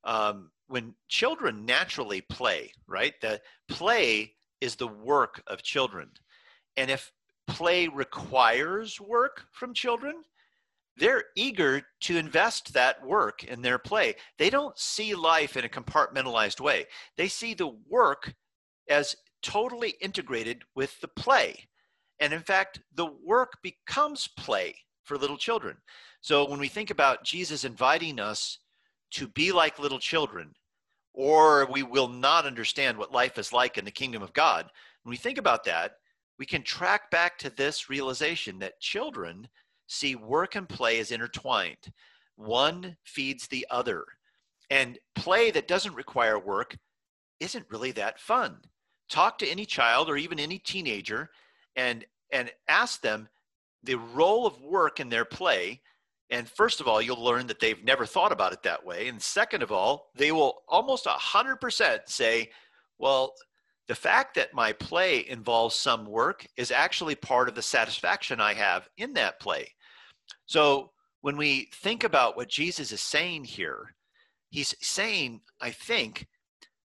[0.03, 3.13] um, when children naturally play, right?
[3.21, 6.09] The play is the work of children.
[6.77, 7.11] And if
[7.47, 10.23] play requires work from children,
[10.97, 14.15] they're eager to invest that work in their play.
[14.37, 16.85] They don't see life in a compartmentalized way.
[17.17, 18.33] They see the work
[18.89, 21.67] as totally integrated with the play.
[22.19, 25.77] And in fact, the work becomes play for little children.
[26.21, 28.59] So when we think about Jesus inviting us
[29.11, 30.53] to be like little children,
[31.13, 34.69] or we will not understand what life is like in the kingdom of God,
[35.03, 35.93] when we think about that,
[36.41, 39.47] we can track back to this realization that children
[39.85, 41.93] see work and play as intertwined.
[42.35, 44.05] One feeds the other.
[44.71, 46.75] And play that doesn't require work
[47.39, 48.57] isn't really that fun.
[49.07, 51.29] Talk to any child or even any teenager
[51.75, 53.29] and and ask them
[53.83, 55.79] the role of work in their play.
[56.31, 59.09] And first of all, you'll learn that they've never thought about it that way.
[59.09, 62.49] And second of all, they will almost 100% say,
[62.97, 63.35] well,
[63.91, 68.53] the fact that my play involves some work is actually part of the satisfaction I
[68.53, 69.67] have in that play.
[70.45, 73.93] So when we think about what Jesus is saying here,
[74.49, 76.25] he's saying, I think,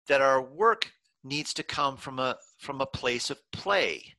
[0.08, 0.94] that our work
[1.24, 4.16] needs to come from a from a place of play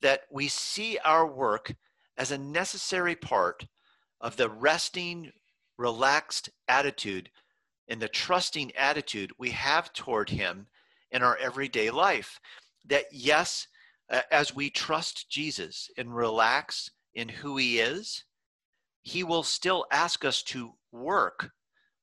[0.00, 1.74] that we see our work
[2.16, 3.66] as a necessary part
[4.22, 5.32] of the resting
[5.76, 7.28] relaxed attitude
[7.88, 10.66] and the trusting attitude we have toward him
[11.12, 12.40] in our everyday life
[12.86, 13.66] that yes
[14.30, 18.24] as we trust Jesus and relax in who he is
[19.06, 21.50] he will still ask us to work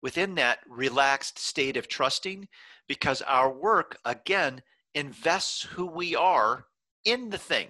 [0.01, 2.47] within that relaxed state of trusting
[2.87, 4.61] because our work, again,
[4.95, 6.65] invests who we are
[7.03, 7.69] in the thing.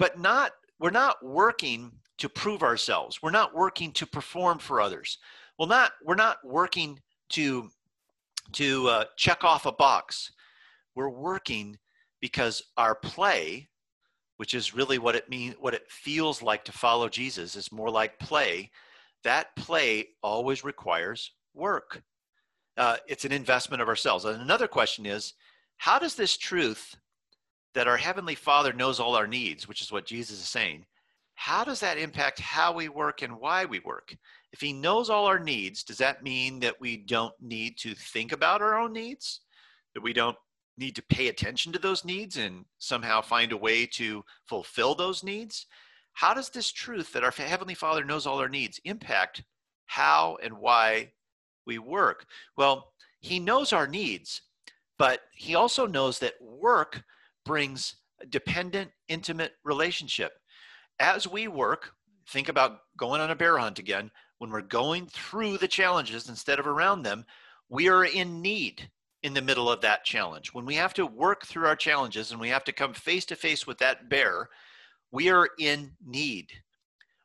[0.00, 3.22] But not, we're not working to prove ourselves.
[3.22, 5.18] We're not working to perform for others.
[5.56, 6.98] Well, not, we're not working
[7.30, 7.70] to,
[8.54, 10.32] to uh, check off a box.
[11.00, 11.78] We're working
[12.20, 13.70] because our play,
[14.36, 17.88] which is really what it means, what it feels like to follow Jesus, is more
[17.88, 18.70] like play.
[19.24, 22.02] That play always requires work.
[22.76, 24.26] Uh, it's an investment of ourselves.
[24.26, 25.32] And another question is
[25.78, 26.94] how does this truth
[27.72, 30.84] that our Heavenly Father knows all our needs, which is what Jesus is saying,
[31.34, 34.14] how does that impact how we work and why we work?
[34.52, 38.32] If He knows all our needs, does that mean that we don't need to think
[38.32, 39.40] about our own needs?
[39.94, 40.36] That we don't
[40.80, 45.22] need to pay attention to those needs and somehow find a way to fulfill those
[45.22, 45.66] needs?
[46.14, 49.44] How does this truth that our Heavenly Father knows all our needs impact
[49.86, 51.12] how and why
[51.66, 52.26] we work?
[52.56, 54.42] Well, he knows our needs,
[54.98, 57.02] but he also knows that work
[57.44, 57.96] brings
[58.28, 60.32] dependent, intimate relationship.
[60.98, 61.92] As we work,
[62.28, 64.10] think about going on a bear hunt again.
[64.38, 67.24] When we're going through the challenges instead of around them,
[67.68, 68.90] we are in need
[69.22, 70.54] in the middle of that challenge.
[70.54, 73.36] When we have to work through our challenges and we have to come face to
[73.36, 74.48] face with that bear,
[75.12, 76.52] we are in need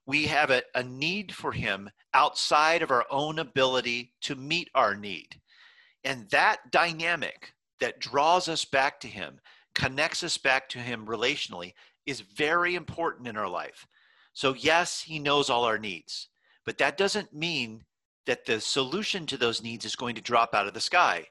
[0.05, 4.95] we have a, a need for him outside of our own ability to meet our
[4.95, 5.39] need.
[6.03, 9.39] And that dynamic that draws us back to him,
[9.73, 11.73] connects us back to him relationally,
[12.05, 13.87] is very important in our life.
[14.33, 16.29] So, yes, he knows all our needs,
[16.65, 17.83] but that doesn't mean
[18.27, 21.25] that the solution to those needs is going to drop out of the sky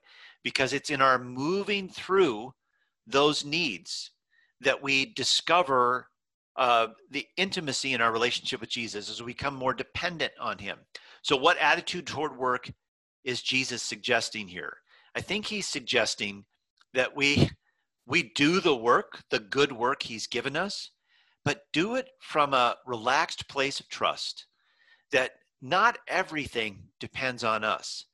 [0.44, 2.54] because it's in our moving through
[3.06, 4.12] those needs
[4.60, 6.06] that we discover
[6.56, 10.78] uh, the intimacy in our relationship with Jesus as we become more dependent on Him.
[11.22, 12.70] So, what attitude toward work
[13.24, 14.76] is Jesus suggesting here?
[15.16, 16.44] I think He's suggesting
[16.92, 17.50] that we
[18.06, 20.90] we do the work, the good work He's given us,
[21.44, 24.46] but do it from a relaxed place of trust.
[25.10, 28.04] That not everything depends on us.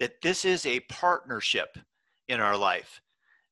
[0.00, 1.78] That this is a partnership
[2.28, 3.00] in our life.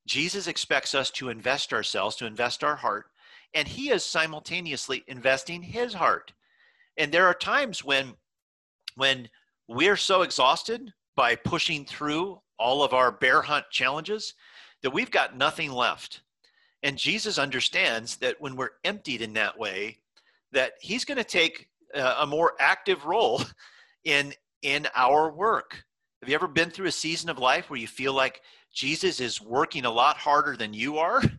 [0.07, 3.07] Jesus expects us to invest ourselves, to invest our heart
[3.57, 6.35] and he is simultaneously investing his heart.
[6.99, 8.15] And there are times when
[8.97, 9.29] when
[9.67, 14.35] we're so exhausted by pushing through all of our bear hunt challenges
[14.83, 16.23] that we've got nothing left.
[16.83, 19.99] And Jesus understands that when we're emptied in that way,
[20.53, 23.43] that he's going to take uh, a more active role
[24.05, 25.83] in in our work.
[26.23, 28.41] Have you ever been through a season of life where you feel like
[28.73, 31.23] Jesus is working a lot harder than you are?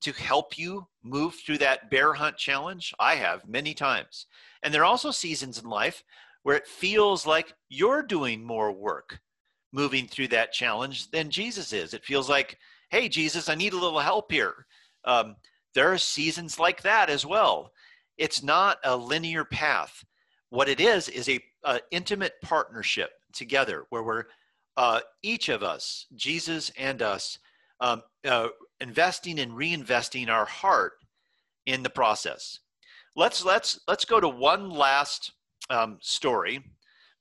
[0.00, 2.94] to help you move through that bear hunt challenge?
[2.98, 4.26] I have many times.
[4.62, 6.02] And there are also seasons in life
[6.42, 9.20] where it feels like you're doing more work
[9.72, 11.94] moving through that challenge than Jesus is.
[11.94, 12.58] It feels like,
[12.90, 14.66] hey, Jesus, I need a little help here.
[15.04, 15.36] Um,
[15.74, 17.72] there are seasons like that as well.
[18.18, 20.04] It's not a linear path.
[20.48, 21.40] What it is is a,
[21.90, 24.24] intimate partnership together where we're
[24.76, 27.38] uh, each of us, Jesus and us,
[27.80, 28.48] um, uh,
[28.80, 30.92] investing and reinvesting our heart
[31.66, 32.60] in the process.
[33.16, 35.32] Let's let's let's go to one last
[35.68, 36.64] um, story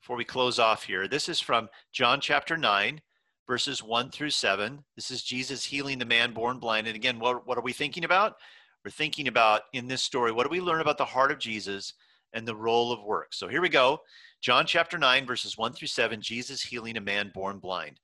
[0.02, 1.08] before we close off here.
[1.08, 3.02] This is from John chapter nine,
[3.48, 4.84] verses one through seven.
[4.96, 6.88] This is Jesus healing the man born blind.
[6.88, 8.36] And again, what what are we thinking about?
[8.86, 10.32] We're thinking about in this story.
[10.32, 11.94] What do we learn about the heart of Jesus
[12.34, 13.34] and the role of work?
[13.34, 14.00] So here we go.
[14.42, 18.00] John chapter 9, verses 1 through 7, Jesus healing a man born blind.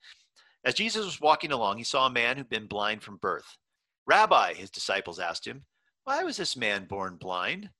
[0.65, 3.57] As Jesus was walking along, he saw a man who'd been blind from birth.
[4.05, 5.63] Rabbi, his disciples asked him,
[6.05, 7.71] why was this man born blind?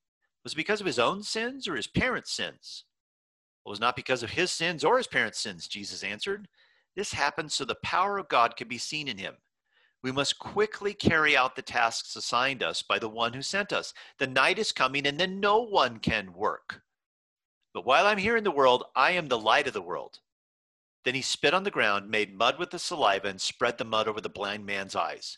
[0.42, 2.84] Was it because of his own sins or his parents' sins?
[3.64, 6.48] Well, it was not because of his sins or his parents' sins, Jesus answered.
[6.96, 9.34] This happened so the power of God could be seen in him.
[10.02, 13.94] We must quickly carry out the tasks assigned us by the one who sent us.
[14.18, 16.82] The night is coming and then no one can work.
[17.76, 20.20] But while I'm here in the world, I am the light of the world.
[21.04, 24.08] Then he spit on the ground, made mud with the saliva, and spread the mud
[24.08, 25.36] over the blind man's eyes.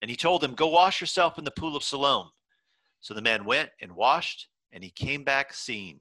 [0.00, 2.30] And he told him, Go wash yourself in the pool of Siloam.
[3.00, 5.98] So the man went and washed, and he came back seeing.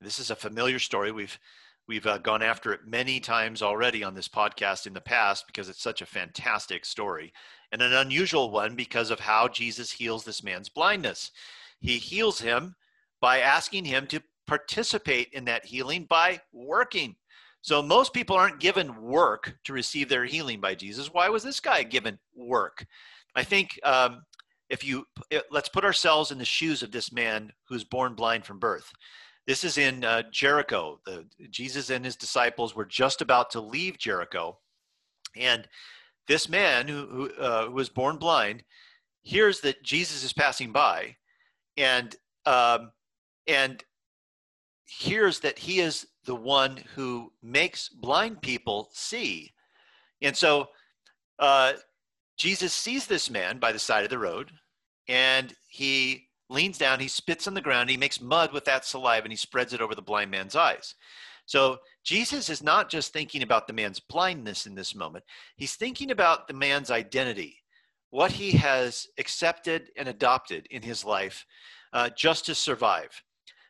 [0.00, 1.12] This is a familiar story.
[1.12, 1.38] We've
[1.86, 5.68] We've uh, gone after it many times already on this podcast in the past because
[5.68, 7.34] it's such a fantastic story
[7.72, 11.30] and an unusual one because of how Jesus heals this man's blindness.
[11.80, 12.74] He heals him
[13.20, 17.14] by asking him to participate in that healing by working.
[17.60, 21.12] So most people aren't given work to receive their healing by Jesus.
[21.12, 22.84] Why was this guy given work?
[23.36, 24.22] I think um,
[24.70, 25.06] if you
[25.50, 28.90] let's put ourselves in the shoes of this man who's born blind from birth.
[29.46, 31.00] This is in uh, Jericho.
[31.06, 34.58] The, Jesus and his disciples were just about to leave Jericho,
[35.36, 35.66] and
[36.26, 38.62] this man who, who, uh, who was born blind
[39.22, 41.16] hears that Jesus is passing by,
[41.78, 42.92] and um,
[43.46, 43.82] and
[44.88, 49.52] hears that he is the one who makes blind people see,
[50.22, 50.68] and so
[51.38, 51.74] uh,
[52.36, 54.50] Jesus sees this man by the side of the road,
[55.08, 59.24] and he leans down, he spits on the ground, he makes mud with that saliva,
[59.24, 60.94] and he spreads it over the blind man's eyes.
[61.46, 65.24] So Jesus is not just thinking about the man's blindness in this moment,
[65.56, 67.58] he's thinking about the man's identity,
[68.10, 71.44] what he has accepted and adopted in his life
[71.92, 73.22] uh, just to survive.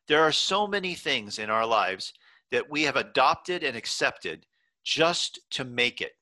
[0.09, 2.15] There are so many things in our lives
[2.51, 4.47] that we have adopted and accepted
[4.83, 6.13] just to make it.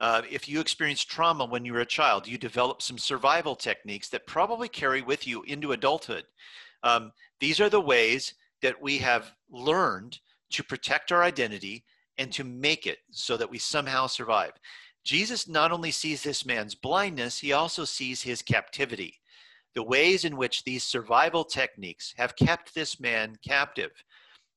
[0.00, 4.08] Uh, if you experienced trauma when you were a child, you develop some survival techniques
[4.08, 6.24] that probably carry with you into adulthood.
[6.82, 10.18] Um, these are the ways that we have learned
[10.50, 11.84] to protect our identity
[12.18, 14.52] and to make it so that we somehow survive.
[15.04, 19.20] Jesus not only sees this man's blindness, he also sees his captivity,
[19.74, 23.92] the ways in which these survival techniques have kept this man captive.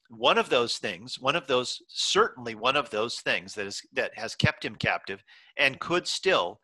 [0.09, 4.17] One of those things one of those certainly one of those things that is that
[4.17, 5.23] has kept him captive
[5.57, 6.59] and could still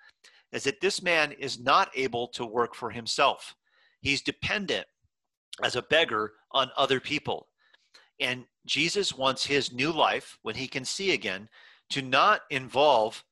[0.52, 3.56] is that this man is not able to work for himself.
[4.02, 4.86] He's dependent
[5.64, 7.48] as a beggar on other people.
[8.20, 11.50] And jesus wants his new life when he can see again
[11.90, 13.24] to not involve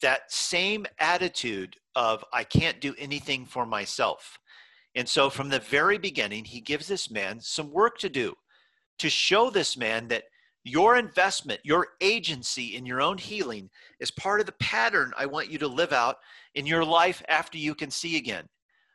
[0.00, 4.38] that same attitude of i can't do anything for myself
[4.94, 8.34] and so from the very beginning he gives this man some work to do
[8.98, 10.24] to show this man that
[10.64, 13.70] your investment, your agency in your own healing
[14.00, 16.16] is part of the pattern I want you to live out
[16.54, 18.48] in your life after you can see again.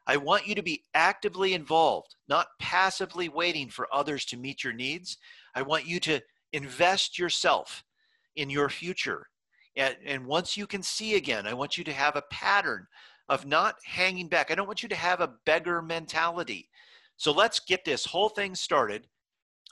[0.06, 4.74] I want you to be actively involved, not passively waiting for others to meet your
[4.74, 5.18] needs.
[5.56, 6.22] I want you to
[6.52, 7.84] invest yourself
[8.36, 9.28] in your future.
[9.76, 12.86] And, and once you can see again, I want you to have a pattern
[13.30, 14.52] of not hanging back.
[14.52, 16.70] I don't want you to have a beggar mentality.
[17.18, 19.08] So let's get this whole thing started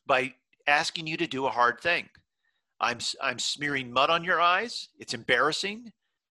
[0.06, 0.34] by
[0.68, 2.10] asking you to do a hard thing.
[2.80, 4.90] I'm, I'm smearing mud on your eyes.
[5.00, 5.92] It's embarrassing.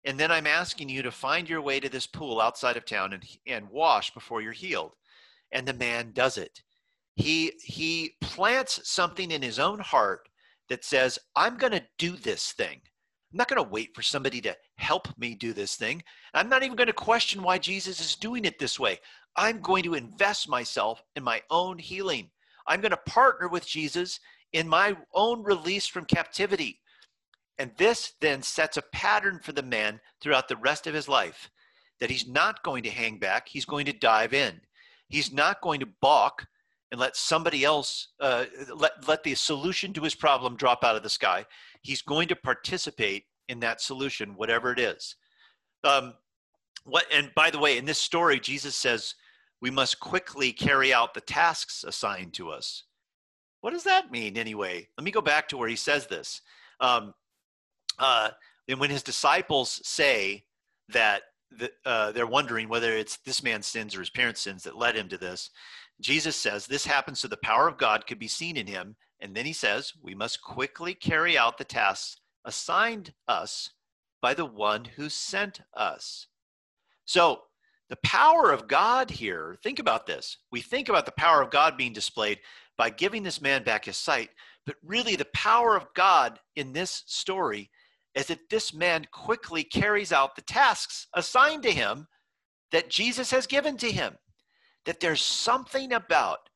[0.05, 3.13] And then I'm asking you to find your way to this pool outside of town
[3.13, 4.95] and, and wash before you're healed.
[5.53, 6.63] And the man does it.
[7.15, 10.29] He, he plants something in his own heart
[10.69, 12.81] that says, I'm going to do this thing.
[13.33, 16.03] I'm not going to wait for somebody to help me do this thing.
[16.35, 19.01] I'm not even going to question why Jesus is doing it this way.
[19.37, 22.31] I'm going to invest myself in my own healing.
[22.67, 24.21] I'm going to partner with Jesus
[24.53, 26.81] in my own release from captivity.
[27.59, 31.51] And this then sets a pattern for the man throughout the rest of his life
[32.01, 34.61] that he's not going to hang back, he's going to dive in.
[35.09, 36.47] He's not going to balk
[36.93, 38.45] and let somebody else uh,
[38.77, 41.45] let, let the solution to his problem drop out of the sky.
[41.81, 45.17] He's going to participate in that solution, whatever it is.
[45.83, 46.15] Um,
[46.85, 49.15] what, and by the way, in this story, Jesus says,
[49.63, 52.85] we must quickly carry out the tasks assigned to us.
[53.63, 54.89] What does that mean, anyway?
[54.99, 56.43] Let me go back to where he says this.
[56.79, 57.15] Um,
[57.99, 58.31] uh,
[58.69, 60.45] and when his disciples say
[60.89, 64.77] that the, uh, they're wondering whether it's this man's sins or his parents' sins that
[64.77, 65.51] led him to this,
[66.03, 68.97] Jesus says this happens so the power of God could be seen in him.
[69.21, 73.71] And then he says, we must quickly carry out the tasks assigned us
[74.21, 76.27] by the one who sent us.
[77.05, 77.43] So
[77.89, 80.39] the power of God here, think about this.
[80.51, 82.41] We think about the power of God being displayed
[82.77, 84.31] by giving this man back his sight,
[84.67, 87.71] but really the power of God in this story
[88.15, 92.07] is that this man quickly carries out the tasks assigned to him
[92.71, 94.17] that Jesus has given to him.
[94.85, 96.49] That there's something about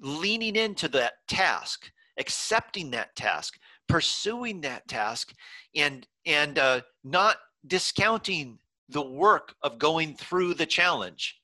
[0.00, 3.58] leaning into that task, accepting that task,
[3.88, 5.32] pursuing that task,
[5.74, 7.36] and and uh, not
[7.66, 8.58] discounting
[8.88, 11.40] the work of going through the challenge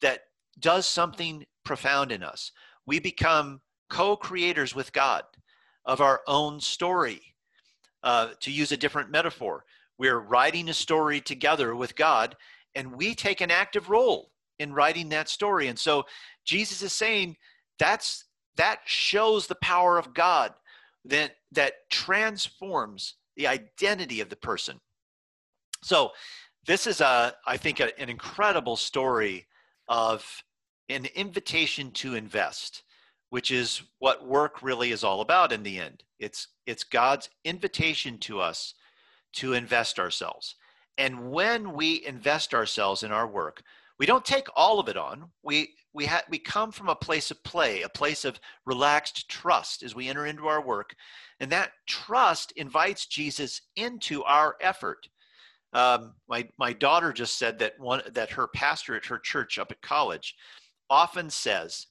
[0.00, 0.20] that
[0.60, 2.52] does something profound in us.
[2.86, 5.24] We become co creators with God
[5.84, 7.20] of our own story.
[8.02, 9.64] Uh, to use a different metaphor,
[9.96, 12.36] we're writing a story together with God,
[12.74, 15.68] and we take an active role in writing that story.
[15.68, 16.04] And so
[16.44, 17.36] Jesus is saying
[17.78, 18.24] that's
[18.56, 20.54] that shows the power of God
[21.04, 24.80] that, that transforms the identity of the person.
[25.82, 26.12] So,
[26.66, 29.46] this is a, I think, a, an incredible story
[29.86, 30.24] of
[30.88, 32.84] an invitation to invest,
[33.28, 36.04] which is what work really is all about in the end.
[36.18, 38.72] It's it's God's invitation to us
[39.34, 40.56] to invest ourselves.
[40.96, 43.62] And when we invest ourselves in our work,
[43.98, 45.30] we don't take all of it on.
[45.42, 49.82] We we ha- we come from a place of play, a place of relaxed trust
[49.82, 50.94] as we enter into our work,
[51.40, 55.08] and that trust invites Jesus into our effort.
[55.72, 59.70] Um, my my daughter just said that one that her pastor at her church up
[59.70, 60.34] at college
[60.90, 61.86] often says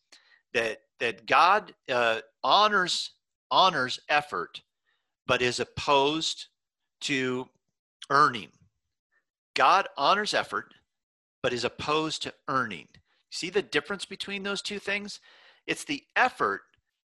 [0.54, 3.12] that that God uh, honors
[3.50, 4.62] honors effort,
[5.28, 6.48] but is opposed
[7.02, 7.48] to
[8.10, 8.50] earning.
[9.54, 10.74] God honors effort,
[11.44, 12.88] but is opposed to earning.
[13.30, 15.20] See the difference between those two things?
[15.68, 16.62] It's the effort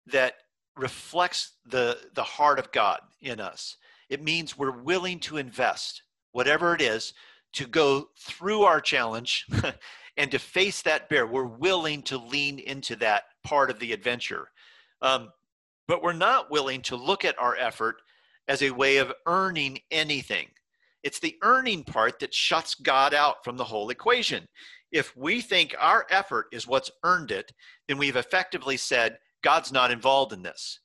[0.06, 0.34] that
[0.76, 3.76] reflects the, the heart of God in us.
[4.08, 6.02] It means we're willing to invest,
[6.32, 7.14] whatever it is,
[7.52, 9.46] to go through our challenge
[10.16, 11.26] and to face that bear.
[11.26, 14.48] We're willing to lean into that part of the adventure.
[15.00, 15.30] Um,
[15.86, 17.96] but we're not willing to look at our effort
[18.48, 20.48] as a way of earning anything.
[21.04, 24.46] It's the earning part that shuts God out from the whole equation.
[24.90, 27.52] If we think our effort is what's earned it,
[27.86, 30.80] then we've effectively said, God's not involved in this.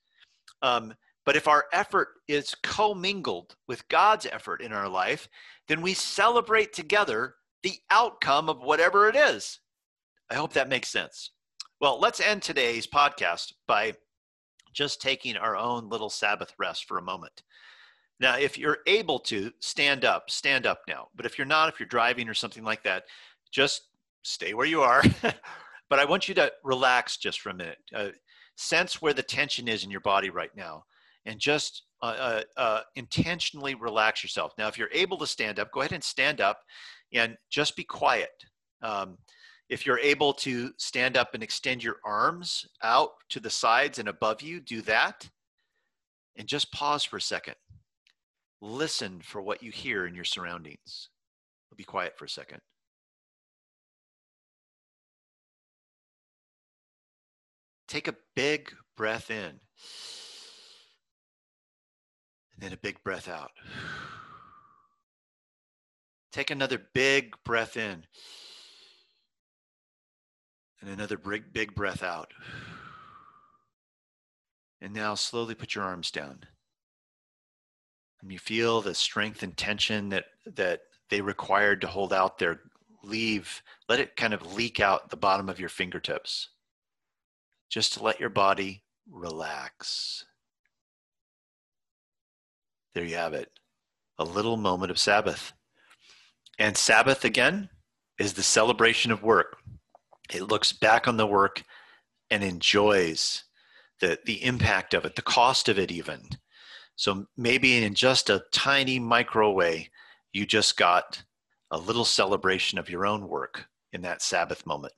[0.62, 0.94] Um,
[1.26, 5.30] but if our effort is commingled with God's effort in our life,
[5.68, 9.60] then we celebrate together the outcome of whatever it is.
[10.30, 11.32] I hope that makes sense.
[11.80, 13.94] Well, let's end today's podcast by
[14.74, 17.44] just taking our own little Sabbath rest for a moment.
[18.20, 21.08] Now, if you're able to stand up, stand up now.
[21.16, 23.04] But if you're not, if you're driving or something like that,
[23.52, 23.84] just
[24.24, 25.04] stay where you are.
[25.90, 27.78] but I want you to relax just for a minute.
[27.96, 28.10] Uh,
[28.56, 30.84] sense where the tension is in your body right now
[31.26, 34.54] and just uh, uh, uh, intentionally relax yourself.
[34.58, 36.62] Now, if you're able to stand up, go ahead and stand up
[37.14, 38.32] and just be quiet.
[38.82, 39.18] Um,
[39.70, 44.10] if you're able to stand up and extend your arms out to the sides and
[44.10, 45.30] above you, do that.
[46.36, 47.56] And just pause for a second.
[48.62, 51.10] Listen for what you hear in your surroundings.
[51.80, 52.60] Be quiet for a second.
[57.88, 59.62] Take a big breath in,
[62.52, 63.52] and then a big breath out.
[66.34, 68.04] Take another big breath in,
[70.82, 72.34] and another big, big breath out.
[74.82, 76.42] And now slowly put your arms down
[78.28, 82.62] you feel the strength and tension that that they required to hold out their
[83.04, 86.50] leave let it kind of leak out the bottom of your fingertips.
[87.70, 90.26] Just to let your body relax.
[92.94, 93.50] There you have it.
[94.20, 95.54] A little moment of sabbath.
[96.60, 97.70] And sabbath again
[98.20, 99.58] is the celebration of work.
[100.32, 101.64] It looks back on the work
[102.30, 103.44] and enjoys
[104.02, 106.30] the the impact of it the cost of it even
[107.00, 109.90] so maybe in just a tiny micro way,
[110.34, 111.24] you just got
[111.72, 114.92] a little celebration of your own work in that Sabbath moment.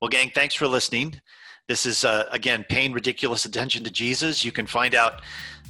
[0.00, 1.20] Well, gang, thanks for listening.
[1.68, 4.44] This is, uh, again, paying ridiculous attention to Jesus.
[4.44, 5.22] You can find out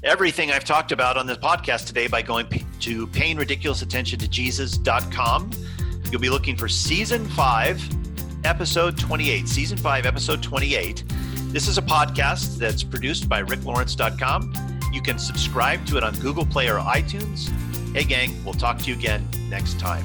[0.03, 2.47] everything I've talked about on this podcast today by going
[2.81, 5.51] to paying ridiculous attention to Jesus.com.
[6.11, 7.87] You'll be looking for season five,
[8.43, 9.47] episode 28.
[9.47, 11.05] Season five, episode 28.
[11.53, 16.47] This is a podcast that's produced by ricklawrence.com you can subscribe to it on Google
[16.47, 17.49] Play or iTunes.
[17.95, 20.05] Hey, gang, we'll talk to you again next time.